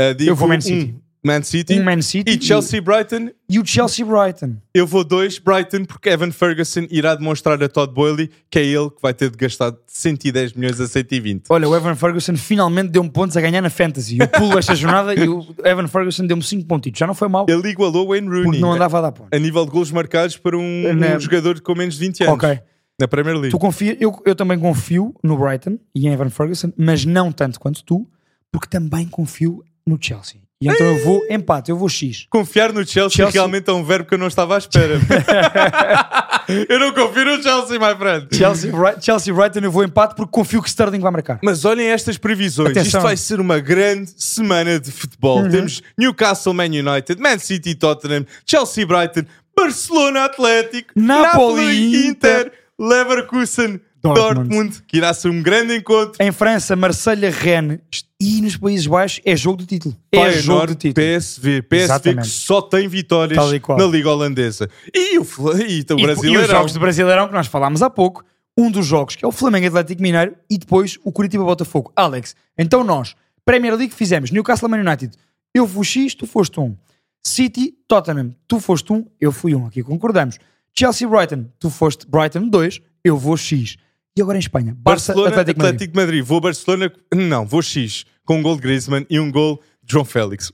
[0.00, 0.92] Uh, Eu vou Man City.
[0.92, 3.30] um Man City um Man City e Chelsea Brighton.
[3.48, 4.56] e o Chelsea Brighton.
[4.74, 8.90] Eu vou dois Brighton porque Evan Ferguson irá demonstrar a Todd Boehly que é ele
[8.90, 11.44] que vai ter de gastar de 110 milhões a 120.
[11.48, 14.18] Olha, o Evan Ferguson finalmente deu-me pontos a ganhar na Fantasy.
[14.20, 16.98] Eu pulo esta jornada e o Evan Ferguson deu-me 5 pontitos.
[16.98, 19.30] Já não foi mal, Ele igualou Wayne Rooney porque não andava a dar pontos.
[19.32, 22.34] a nível de golos marcados para um, Na- um jogador com menos de 20 anos
[22.34, 22.60] Ok.
[23.00, 23.50] na Premier League.
[23.50, 27.58] Tu confia, eu, eu também confio no Brighton e em Evan Ferguson, mas não tanto
[27.58, 28.06] quanto tu,
[28.52, 30.43] porque também confio no Chelsea.
[30.64, 32.26] E então eu vou empate, eu vou X.
[32.30, 34.98] Confiar no Chelsea, Chelsea- realmente é um verbo que eu não estava à espera.
[36.68, 38.28] eu não confio no Chelsea, my friend.
[38.34, 41.38] Chelsea, Chelsea Brighton eu vou empate porque confio que Sterling vai marcar.
[41.42, 42.70] Mas olhem estas previsões.
[42.70, 43.00] Atenção.
[43.00, 45.38] Isto vai ser uma grande semana de futebol.
[45.42, 45.50] Uhum.
[45.50, 49.24] Temos Newcastle Man United, Man City Tottenham, Chelsea Brighton,
[49.56, 53.80] Barcelona Atlético, Napoli, Inter, Leverkusen,
[54.12, 54.48] Dortmund.
[54.48, 54.82] Dortmund.
[54.86, 56.22] que irá ser um grande encontro.
[56.22, 57.80] Em França, Marselha, Rennes
[58.20, 59.96] e nos Países Baixos é jogo de título.
[60.12, 61.06] É jogo Feyenoord, de título.
[61.06, 62.28] PSV, PSV que Exatamente.
[62.28, 63.38] só tem vitórias
[63.68, 64.68] na Liga Holandesa.
[64.92, 66.42] E o, e o E, e Brasileirão.
[66.42, 68.24] os jogos de Brasileirão que nós falámos há pouco,
[68.56, 71.92] um dos jogos que é o Flamengo Atlético Mineiro e depois o Curitiba Botafogo.
[71.96, 75.12] Alex, então nós, Premier League fizemos Newcastle Man United,
[75.54, 76.76] eu fui X, tu foste um.
[77.22, 80.38] City, Tottenham, tu foste um, eu fui um, aqui concordamos.
[80.76, 83.76] Chelsea Brighton, tu foste Brighton 2, eu vou X.
[84.16, 84.76] E agora em Espanha.
[84.78, 86.06] Barça, Barcelona, Atlético, Atlético, Madrid.
[86.20, 86.24] Madrid.
[86.24, 86.92] Vou Barcelona.
[87.12, 88.04] Não, vou X.
[88.24, 90.52] Com um gol de Griezmann e um gol de João Félix.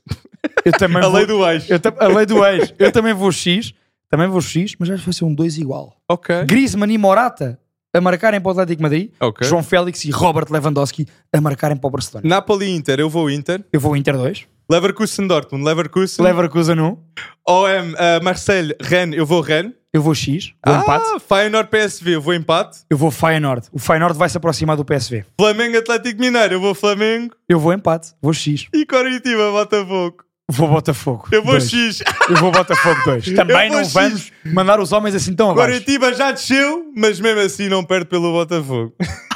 [0.65, 1.69] Eu também A vou, lei do ex.
[1.69, 2.75] eu a lei do ex.
[2.79, 3.75] Eu também vou X.
[4.09, 5.95] Também vou X, mas acho que vai ser um 2 igual.
[6.09, 6.45] Ok.
[6.47, 7.61] Griezmann e Morata
[7.93, 9.11] a marcarem para o Atlético Madrid.
[9.21, 9.47] Ok.
[9.47, 12.29] João Félix e Robert Lewandowski a marcarem para o Barcelona.
[12.29, 12.99] Napoli e Inter.
[12.99, 13.65] Eu vou Inter.
[13.73, 14.47] Eu vou Inter 2.
[14.71, 15.65] Leverkusen Dortmund.
[15.65, 16.25] Leverkusen.
[16.25, 16.85] Leverkusen 1.
[16.87, 16.99] OM
[17.47, 19.19] uh, Marseille Rennes.
[19.19, 19.73] Eu vou Rennes.
[19.93, 20.53] Eu vou X.
[20.65, 21.05] Vou ah, empate.
[21.29, 22.15] Feyenoord PSV.
[22.15, 22.79] Eu vou empate.
[22.89, 23.67] Eu vou Feyenoord.
[23.73, 25.25] O Feyenoord vai se aproximar do PSV.
[25.39, 26.55] Flamengo Atlético Mineiro.
[26.55, 27.35] Eu vou Flamengo.
[27.49, 28.13] Eu vou empate.
[28.23, 28.69] Vou X.
[28.73, 30.25] E Coritiba Botafogo.
[30.49, 31.29] Vou Botafogo.
[31.33, 31.69] Eu vou Dois.
[31.69, 32.03] X.
[32.29, 33.31] Eu vou Botafogo 2.
[33.35, 33.93] Também não X.
[33.93, 35.73] vamos mandar os homens assim tão abaixo.
[35.73, 38.95] Coritiba já desceu, mas mesmo assim não perde pelo Botafogo.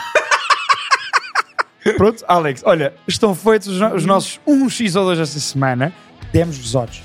[1.97, 5.93] Pronto, Alex, olha, estão feitos os, no- os nossos 1x ou 2 esta semana.
[6.33, 7.03] Demos-vos odds.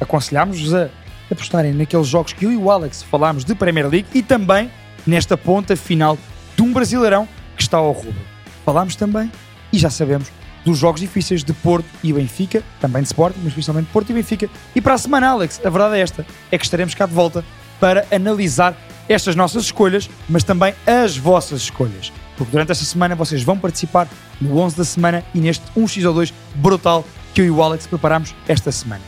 [0.00, 0.88] Aconselhámos-vos a
[1.30, 4.70] apostarem naqueles jogos que eu e o Alex falámos de Premier League e também
[5.06, 6.18] nesta ponta final
[6.56, 8.20] de um Brasileirão que está ao rubro.
[8.64, 9.30] Falámos também,
[9.72, 10.30] e já sabemos,
[10.64, 14.48] dos jogos difíceis de Porto e Benfica, também de Sporting, mas principalmente Porto e Benfica.
[14.74, 17.44] E para a semana, Alex, a verdade é esta, é que estaremos cá de volta
[17.78, 18.76] para analisar
[19.08, 22.12] estas nossas escolhas, mas também as vossas escolhas.
[22.36, 24.08] Porque durante esta semana vocês vão participar
[24.40, 27.04] no 11 da semana e neste 1x ou 2 brutal
[27.34, 29.02] que eu e o Alex preparamos esta semana.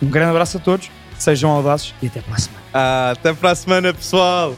[0.00, 2.64] Um grande abraço a todos, sejam audazes e até para a semana.
[2.72, 4.54] Ah, até para a semana, pessoal.